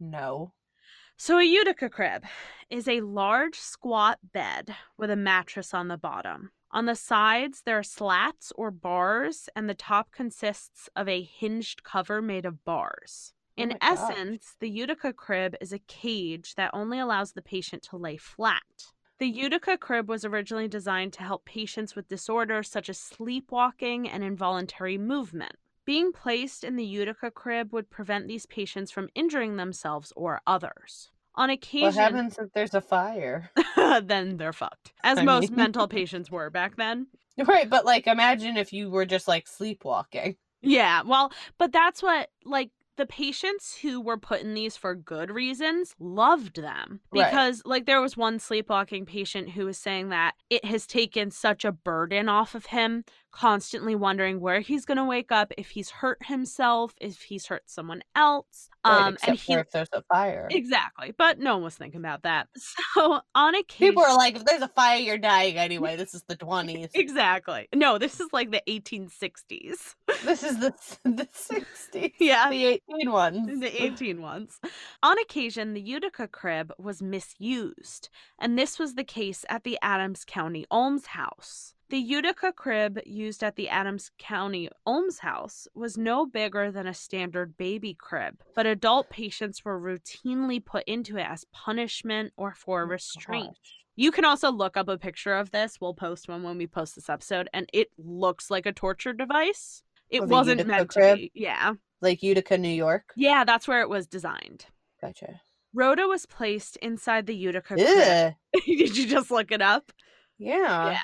[0.00, 0.52] No.
[1.18, 2.24] So, a Utica crib
[2.70, 6.50] is a large squat bed with a mattress on the bottom.
[6.70, 11.82] On the sides, there are slats or bars, and the top consists of a hinged
[11.82, 13.32] cover made of bars.
[13.58, 13.78] Oh In gosh.
[13.80, 18.92] essence, the Utica crib is a cage that only allows the patient to lay flat.
[19.18, 24.22] The Utica crib was originally designed to help patients with disorders such as sleepwalking and
[24.22, 25.56] involuntary movement.
[25.86, 31.10] Being placed in the Utica crib would prevent these patients from injuring themselves or others.
[31.36, 33.50] On What occasion, happens if there's a fire?
[34.02, 34.92] then they're fucked.
[35.04, 37.08] As I most mean- mental patients were back then.
[37.46, 40.36] Right, but like imagine if you were just like sleepwalking.
[40.62, 45.30] Yeah, well, but that's what like the patients who were put in these for good
[45.30, 47.28] reasons loved them Right.
[47.30, 51.66] because like there was one sleepwalking patient who was saying that it has taken such
[51.66, 53.04] a burden off of him
[53.36, 57.62] constantly wondering where he's going to wake up if he's hurt himself if he's hurt
[57.66, 60.46] someone else Right, um and he if there's a fire.
[60.50, 64.44] exactly but no one was thinking about that so on occasion People are like, if
[64.44, 65.96] there's a fire, you're dying anyway.
[65.96, 66.90] This is the 20s.
[66.94, 70.72] exactly no this is like the 1860s this is the
[71.04, 72.12] the 60s.
[72.18, 72.48] Yeah.
[72.50, 73.60] The 18 ones.
[73.60, 74.58] the 18 ones.
[75.02, 78.08] On occasion, the Utica crib was misused,
[78.38, 81.74] and this was the case at the Adams County Almshouse.
[81.88, 87.56] The Utica crib used at the Adams County Almshouse was no bigger than a standard
[87.56, 92.86] baby crib, but adult patients were routinely put into it as punishment or for Oh,
[92.86, 93.46] restraint.
[93.50, 93.84] gosh.
[93.94, 95.80] You can also look up a picture of this.
[95.80, 99.82] We'll post one when we post this episode, and it looks like a torture device.
[100.10, 101.16] It Oh, wasn't Utica meant crib?
[101.18, 101.30] to be.
[101.34, 101.74] Yeah.
[102.02, 103.12] Like Utica, New York.
[103.16, 104.66] Yeah, that's where it was designed.
[105.00, 105.40] Gotcha.
[105.72, 108.34] Rhoda was placed inside the Utica crib.
[108.66, 109.92] Did you just look it up?
[110.36, 110.98] Yeah.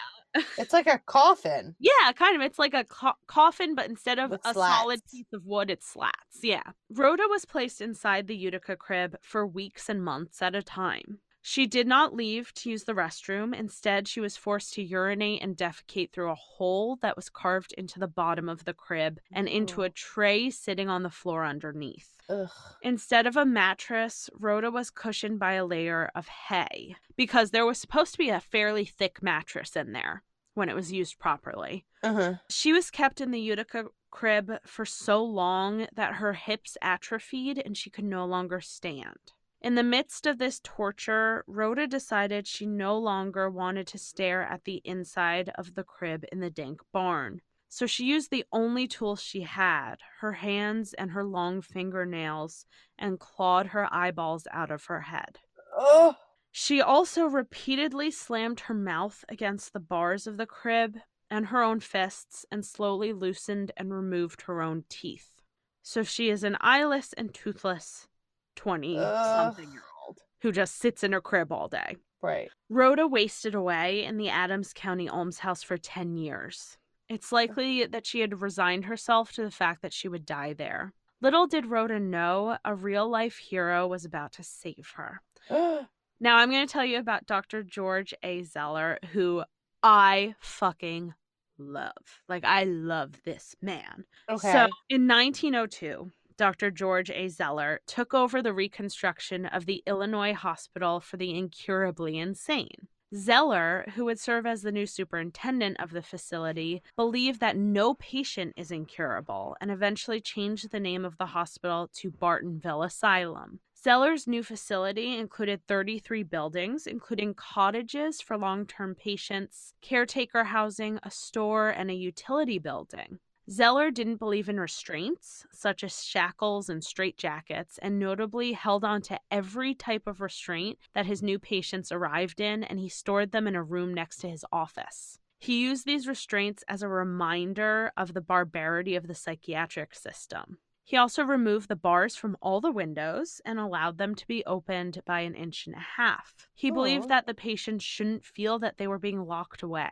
[0.59, 1.75] It's like a coffin.
[1.79, 2.43] Yeah, kind of.
[2.43, 5.87] It's like a co- coffin, but instead of With a solid piece of wood, it's
[5.87, 6.41] slats.
[6.43, 6.63] Yeah.
[6.91, 11.19] Rhoda was placed inside the Utica crib for weeks and months at a time.
[11.45, 13.53] She did not leave to use the restroom.
[13.53, 17.99] Instead, she was forced to urinate and defecate through a hole that was carved into
[17.99, 22.17] the bottom of the crib and into a tray sitting on the floor underneath.
[22.29, 22.49] Ugh.
[22.83, 27.79] Instead of a mattress, Rhoda was cushioned by a layer of hay because there was
[27.79, 30.23] supposed to be a fairly thick mattress in there
[30.55, 31.85] when it was used properly.
[32.05, 32.35] Uh huh.
[32.49, 37.77] She was kept in the Utica crib for so long that her hips atrophied and
[37.77, 39.33] she could no longer stand.
[39.63, 44.65] In the midst of this torture, Rhoda decided she no longer wanted to stare at
[44.65, 47.43] the inside of the crib in the dank barn.
[47.69, 52.67] So she used the only tools she had her hands and her long fingernails
[52.99, 55.39] and clawed her eyeballs out of her head.
[55.77, 56.17] Oh.
[56.51, 60.99] She also repeatedly slammed her mouth against the bars of the crib
[61.31, 65.41] and her own fists and slowly loosened and removed her own teeth.
[65.83, 68.09] So she is an eyeless and toothless
[68.57, 71.97] 20 something year old who just sits in her crib all day.
[72.21, 72.51] Right.
[72.69, 76.79] Rhoda wasted away in the Adams County almshouse for 10 years.
[77.09, 80.93] It's likely that she had resigned herself to the fact that she would die there.
[81.21, 85.21] Little did Rhoda know a real life hero was about to save her.
[86.21, 87.65] Now I'm going to tell you about Dr.
[87.65, 88.45] George A.
[88.45, 89.43] Zeller, who
[89.83, 91.15] I fucking
[91.59, 91.91] love.
[92.29, 94.05] Like, I love this man.
[94.31, 94.53] okay.
[94.53, 96.71] So in 1902, Dr.
[96.71, 97.29] George A.
[97.29, 102.89] Zeller took over the reconstruction of the Illinois Hospital for the Incurably Insane.
[103.15, 108.55] Zeller, who would serve as the new superintendent of the facility, believed that no patient
[108.57, 113.61] is incurable and eventually changed the name of the hospital to Bartonville Asylum.
[113.83, 121.11] Zeller's new facility included 33 buildings, including cottages for long term patients, caretaker housing, a
[121.11, 123.19] store, and a utility building.
[123.51, 129.19] Zeller didn't believe in restraints, such as shackles and straitjackets, and notably held on to
[129.31, 133.57] every type of restraint that his new patients arrived in, and he stored them in
[133.57, 135.19] a room next to his office.
[135.39, 140.59] He used these restraints as a reminder of the barbarity of the psychiatric system.
[140.85, 145.01] He also removed the bars from all the windows and allowed them to be opened
[145.05, 146.49] by an inch and a half.
[146.55, 146.75] He Aw.
[146.75, 149.91] believed that the patients shouldn't feel that they were being locked away.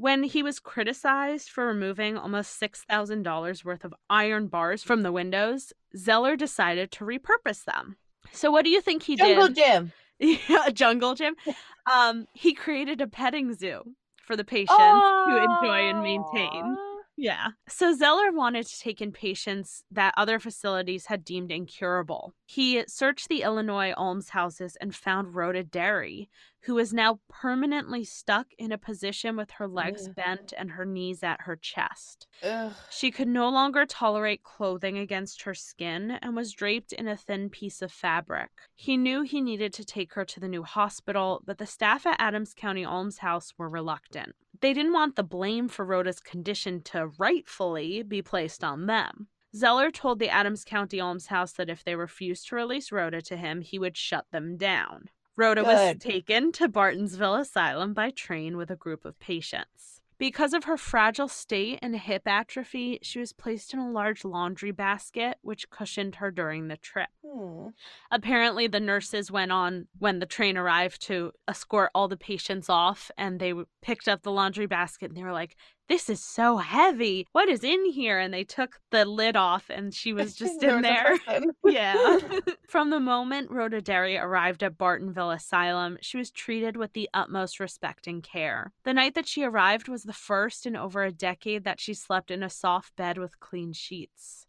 [0.00, 5.74] When he was criticized for removing almost $6,000 worth of iron bars from the windows,
[5.94, 7.96] Zeller decided to repurpose them.
[8.32, 9.56] So, what do you think he Jungle did?
[9.56, 9.92] Jungle gym.
[10.48, 11.36] yeah, a jungle gym.
[11.90, 13.82] Um, he created a petting zoo
[14.24, 16.76] for the patients to enjoy and maintain.
[17.20, 17.48] Yeah.
[17.68, 22.34] So Zeller wanted to take in patients that other facilities had deemed incurable.
[22.46, 26.30] He searched the Illinois almshouses and found Rhoda Derry,
[26.62, 30.14] who is now permanently stuck in a position with her legs Ugh.
[30.14, 32.26] bent and her knees at her chest.
[32.42, 32.72] Ugh.
[32.90, 37.48] She could no longer tolerate clothing against her skin and was draped in a thin
[37.48, 38.50] piece of fabric.
[38.74, 42.20] He knew he needed to take her to the new hospital, but the staff at
[42.20, 44.34] Adams County Almshouse were reluctant.
[44.60, 49.28] They didn't want the blame for Rhoda's condition to rightfully be placed on them.
[49.56, 53.62] Zeller told the Adams County Almshouse that if they refused to release Rhoda to him,
[53.62, 55.08] he would shut them down.
[55.36, 60.00] Rhoda was taken to Bartonville Asylum by train with a group of patients.
[60.20, 64.70] Because of her fragile state and hip atrophy, she was placed in a large laundry
[64.70, 67.08] basket, which cushioned her during the trip.
[67.26, 67.68] Hmm.
[68.10, 73.10] Apparently, the nurses went on when the train arrived to escort all the patients off,
[73.16, 75.56] and they picked up the laundry basket and they were like,
[75.90, 77.26] This is so heavy.
[77.32, 78.20] What is in here?
[78.20, 81.18] And they took the lid off, and she was just in there.
[81.64, 82.18] Yeah.
[82.68, 87.58] From the moment Rhoda Derry arrived at Bartonville Asylum, she was treated with the utmost
[87.58, 88.72] respect and care.
[88.84, 92.30] The night that she arrived was the first in over a decade that she slept
[92.30, 94.46] in a soft bed with clean sheets.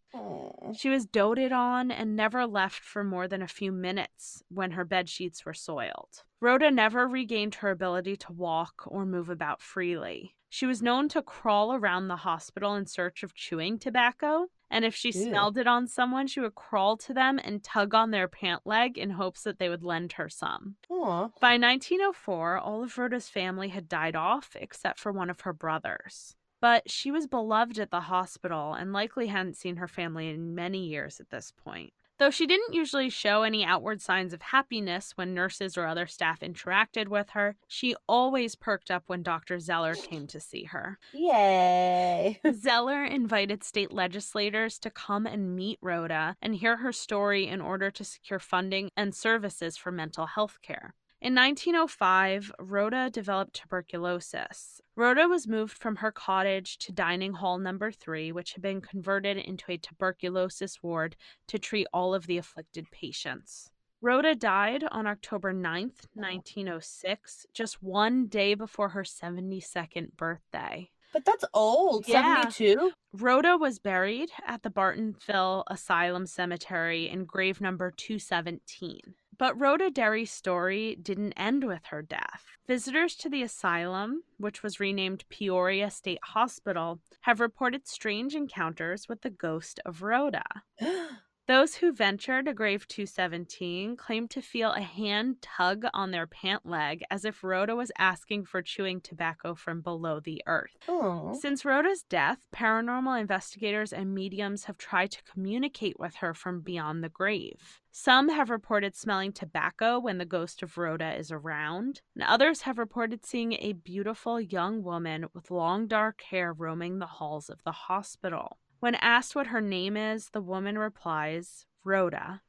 [0.76, 4.84] She was doted on and never left for more than a few minutes when her
[4.84, 6.22] bed sheets were soiled.
[6.40, 10.36] Rhoda never regained her ability to walk or move about freely.
[10.54, 14.94] She was known to crawl around the hospital in search of chewing tobacco, and if
[14.94, 15.14] she Ew.
[15.14, 18.98] smelled it on someone, she would crawl to them and tug on their pant leg
[18.98, 20.76] in hopes that they would lend her some.
[20.90, 21.28] Aw.
[21.40, 26.36] By 1904, all of Rhoda's family had died off except for one of her brothers.
[26.60, 30.84] But she was beloved at the hospital and likely hadn't seen her family in many
[30.86, 31.94] years at this point.
[32.18, 36.40] Though she didn't usually show any outward signs of happiness when nurses or other staff
[36.40, 39.58] interacted with her, she always perked up when Dr.
[39.58, 40.98] Zeller came to see her.
[41.12, 42.40] Yay.
[42.54, 47.90] Zeller invited state legislators to come and meet Rhoda and hear her story in order
[47.90, 50.94] to secure funding and services for mental health care.
[51.22, 54.80] In 1905, Rhoda developed tuberculosis.
[54.96, 59.36] Rhoda was moved from her cottage to dining hall number three, which had been converted
[59.36, 61.14] into a tuberculosis ward
[61.46, 63.70] to treat all of the afflicted patients.
[64.00, 70.90] Rhoda died on October 9th, 1906, just one day before her 72nd birthday.
[71.12, 72.08] But that's old.
[72.08, 72.42] Yeah.
[72.50, 72.90] 72?
[73.12, 79.14] Rhoda was buried at the Bartonville Asylum Cemetery in grave number 217.
[79.38, 82.44] But Rhoda Derry's story didn't end with her death.
[82.66, 89.22] Visitors to the asylum, which was renamed Peoria State Hospital, have reported strange encounters with
[89.22, 90.44] the ghost of Rhoda.
[91.48, 96.64] Those who ventured to Grave 217 claimed to feel a hand tug on their pant
[96.64, 100.76] leg as if Rhoda was asking for chewing tobacco from below the earth.
[100.86, 101.36] Oh.
[101.40, 107.02] Since Rhoda's death, paranormal investigators and mediums have tried to communicate with her from beyond
[107.02, 107.80] the grave.
[107.90, 112.78] Some have reported smelling tobacco when the ghost of Rhoda is around, and others have
[112.78, 117.72] reported seeing a beautiful young woman with long dark hair roaming the halls of the
[117.72, 118.58] hospital.
[118.82, 122.42] When asked what her name is, the woman replies, Rhoda.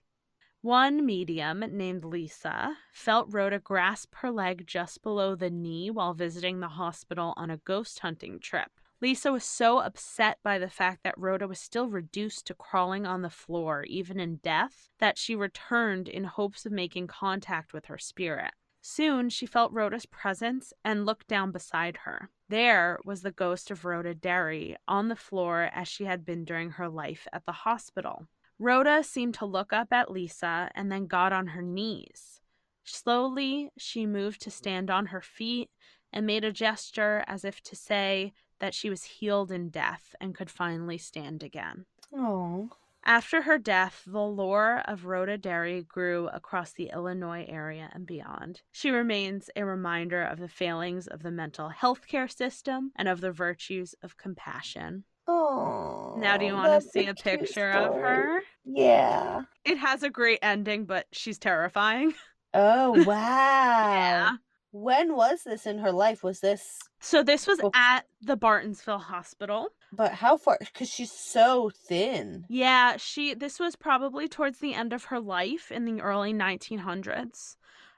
[0.61, 6.59] One medium named Lisa felt Rhoda grasp her leg just below the knee while visiting
[6.59, 8.71] the hospital on a ghost hunting trip.
[8.99, 13.21] Lisa was so upset by the fact that Rhoda was still reduced to crawling on
[13.21, 17.99] the floor, even in death, that she returned in hopes of making contact with her
[17.99, 18.55] spirit.
[18.85, 22.29] Soon she felt Rhoda's presence and looked down beside her.
[22.49, 26.71] There was the ghost of Rhoda Derry on the floor as she had been during
[26.71, 28.27] her life at the hospital.
[28.59, 32.41] Rhoda seemed to look up at Lisa and then got on her knees.
[32.83, 35.69] Slowly, she moved to stand on her feet
[36.11, 40.35] and made a gesture as if to say that she was healed in death and
[40.35, 41.85] could finally stand again.
[42.13, 42.69] Oh.
[43.05, 48.61] After her death, the lore of Rhoda Derry grew across the Illinois area and beyond.
[48.71, 53.19] She remains a reminder of the failings of the mental health care system and of
[53.19, 55.03] the virtues of compassion.
[55.27, 56.15] Oh.
[56.17, 58.41] Now, do you want to see a picture of her?
[58.63, 59.41] Yeah.
[59.65, 62.13] It has a great ending, but she's terrifying.
[62.53, 63.93] Oh, wow.
[63.93, 64.31] Yeah.
[64.73, 66.23] When was this in her life?
[66.23, 69.69] Was this, So, this was at the Bartonville Hospital.
[69.91, 70.57] but how far?
[70.59, 72.45] Because she's so thin.
[72.49, 77.55] Yeah, she this was probably towards the end of her life in the early 1900s.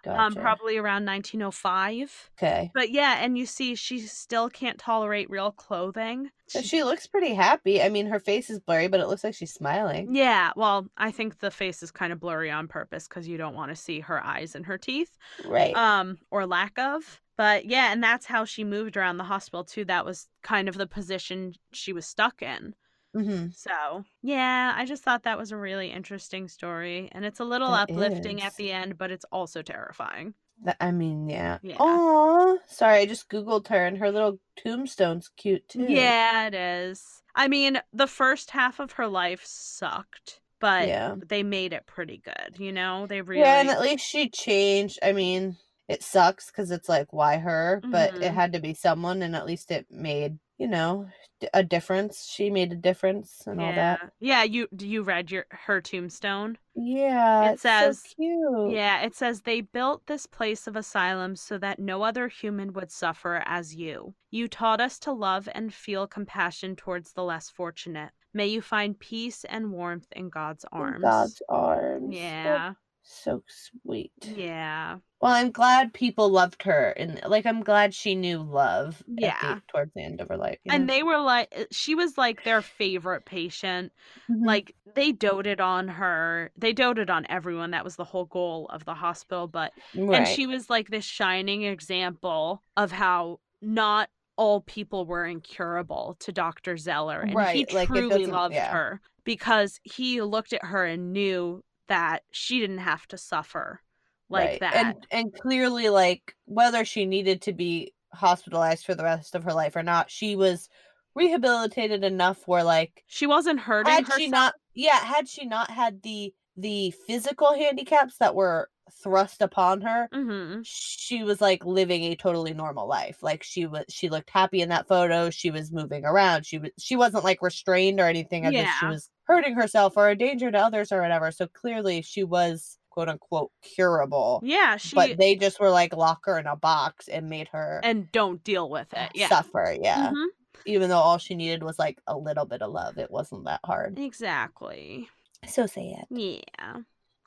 [0.07, 2.31] Um probably around 1905.
[2.37, 2.71] Okay.
[2.73, 6.31] But yeah, and you see she still can't tolerate real clothing.
[6.47, 7.81] So she looks pretty happy.
[7.81, 10.13] I mean, her face is blurry, but it looks like she's smiling.
[10.15, 13.55] Yeah, well, I think the face is kind of blurry on purpose cuz you don't
[13.55, 15.17] want to see her eyes and her teeth.
[15.45, 15.75] Right.
[15.75, 17.21] Um or lack of.
[17.37, 19.85] But yeah, and that's how she moved around the hospital too.
[19.85, 22.75] That was kind of the position she was stuck in.
[23.15, 23.47] Mm-hmm.
[23.51, 27.09] So, yeah, I just thought that was a really interesting story.
[27.11, 28.45] And it's a little That uplifting is.
[28.45, 30.33] at the end, but it's also terrifying.
[30.63, 31.59] That, I mean, yeah.
[31.61, 31.77] Yeah.
[31.79, 32.99] Oh, sorry.
[32.99, 35.83] I just Googled her and her little tombstone's cute too.
[35.83, 37.21] Yeah, it is.
[37.35, 41.15] I mean, the first half of her life sucked, but Yeah.
[41.27, 42.57] they made it pretty good.
[42.57, 43.41] You know, they really.
[43.41, 44.99] Yeah, and at least she changed.
[45.03, 45.57] I mean,
[45.89, 47.81] it sucks because it's like, why her?
[47.91, 48.33] But it Mhm.
[48.33, 51.07] had to be someone, and at least it made, you know,
[51.53, 52.25] a difference.
[52.31, 54.11] She made a difference and all that.
[54.19, 56.57] Yeah, you you read your her tombstone?
[56.75, 58.71] Yeah, It says- so cute.
[58.71, 62.91] Yeah, it says they built this place of asylum so that no other human would
[62.91, 64.15] suffer as you.
[64.31, 68.11] You taught us to love and feel compassion towards the less fortunate.
[68.33, 71.01] May you find peace and warmth in God's In arms.
[71.03, 72.09] God's arms.
[72.09, 72.73] That's Yeah.
[73.07, 74.11] So sweet.
[74.35, 74.97] Yeah.
[75.21, 78.99] Well, I'm glad people loved her, and like I'm glad she knew love.
[79.01, 79.59] at the- Yeah.
[79.67, 80.57] towards the end of her life.
[80.69, 80.93] And know?
[80.93, 83.91] they were like uh, she was like their favorite patient.
[84.29, 84.45] Mhm.
[84.45, 86.51] Like they doted on her.
[86.57, 87.71] They doted on everyone.
[87.71, 91.63] That was the whole goal of the hospital, but and she was like this shining
[91.63, 96.75] example of how not all people were incurable to Dr.
[96.75, 97.21] Zeller.
[97.21, 98.69] And he Right, like, truly loved yeah.
[98.71, 103.81] her because he looked at her and knew that she didn't have to suffer
[104.29, 104.61] like Right.
[104.61, 104.95] that.
[104.95, 109.53] And and clearly like whether she needed to be hospitalized for the rest of her
[109.53, 110.67] life or not, she was
[111.15, 114.11] rehabilitated enough where like she wasn't hurting had herself.
[114.11, 119.81] she not yeah, had she not had the the physical handicaps that were thrust upon
[119.81, 123.23] her, hmm she was like living a totally normal life.
[123.23, 126.45] Like she was she looked happy in that photo, she was moving around.
[126.45, 130.15] She was she wasn't like restrained or anything if she was hurting herself or a
[130.15, 131.31] danger to others or whatever.
[131.31, 134.39] So clearly she was quote unquote curable.
[134.43, 137.81] Yeah, she But they just were like lock her in a box and made her
[137.83, 139.11] and don't deal with it.
[139.13, 139.27] Yeah.
[139.29, 139.75] suffer.
[139.79, 140.11] Yeah.
[140.11, 140.25] Mhm.
[140.65, 142.97] Even though all she needed was like a little bit of love.
[142.97, 143.99] It wasn't that hard.
[143.99, 145.09] Exactly.
[145.47, 146.05] So sad.
[146.09, 146.77] Yeah.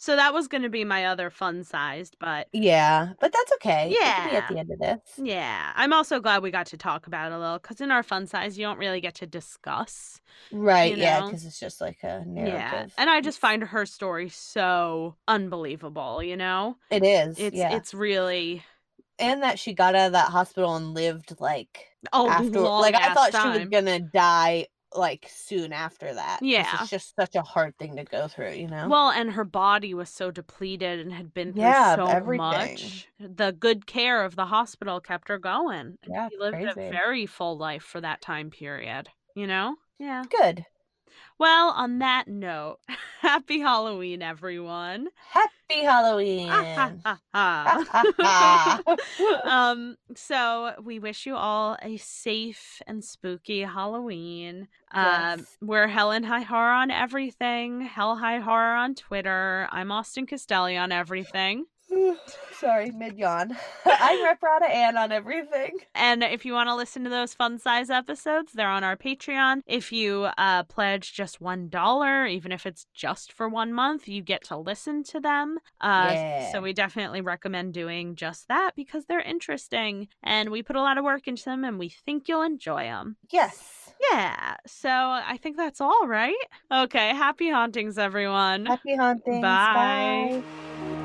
[0.00, 3.10] So that was going to be my other fun sized, but Yeah.
[3.20, 3.94] But that's okay.
[3.98, 4.28] Yeah.
[4.32, 5.00] at the end of this.
[5.18, 8.04] yeah, I'm also glad we got to talk about it a little because in our
[8.04, 10.20] fun size, you don't really get to discuss.
[10.52, 10.96] Right.
[10.96, 11.24] You Yeah.
[11.24, 12.54] Because it's just like a narrative.
[12.54, 12.86] Yeah.
[12.96, 16.76] And I just find her story so unbelievable, you know?
[16.90, 17.38] it is.
[17.38, 17.74] It's yeah.
[17.74, 18.62] it's really
[19.18, 23.14] and that she got out of that hospital and lived like a after like I
[23.14, 26.38] thought she was gonna die like soon after that.
[26.42, 26.68] Yeah.
[26.80, 28.88] It's just such a hard thing to go through, you know?
[28.88, 32.38] Well, and her body was so depleted and had been through Yeah, so everything.
[32.38, 33.08] much.
[33.20, 35.98] The good care of the hospital kept her going.
[36.08, 39.08] Yeah, she lived a very full life for that time period.
[39.34, 39.76] You know?
[39.98, 40.24] Yeah.
[40.30, 40.64] Good.
[41.38, 42.78] Well, on that note,
[43.20, 45.08] happy Halloween, everyone.
[45.30, 46.48] Happy Halloween.
[46.48, 47.84] Ha, ha, ha.
[48.20, 48.82] ha.
[49.44, 54.68] um, so we wish you all a safe and spooky Halloween.
[54.92, 55.04] Um,
[55.38, 55.56] Yes.
[55.60, 59.68] we're Helen High Horror on everything, Hell High Horror on Twitter.
[59.70, 61.66] I'm Austin Castelli on everything.
[62.58, 63.56] Sorry, mid yawn.
[63.86, 65.78] I'm Reprada Ann on everything.
[65.94, 69.60] And if you want to listen to those fun size episodes, they're on our Patreon.
[69.66, 74.22] If you uh, pledge just one dollar, even if it's just for one month, you
[74.22, 75.58] get to listen to them.
[75.80, 76.52] Uh, Yeah.
[76.52, 80.98] So we definitely recommend doing just that because they're interesting, and we put a lot
[80.98, 83.16] of work into them, and we think you'll enjoy them.
[83.30, 83.90] Yes.
[84.10, 84.56] Yeah.
[84.66, 86.34] So I think that's all, right?
[86.72, 87.08] Okay.
[87.10, 88.66] Happy hauntings, everyone.
[88.66, 89.42] Happy hauntings.
[89.42, 90.42] Bye.
[90.42, 91.04] Bye.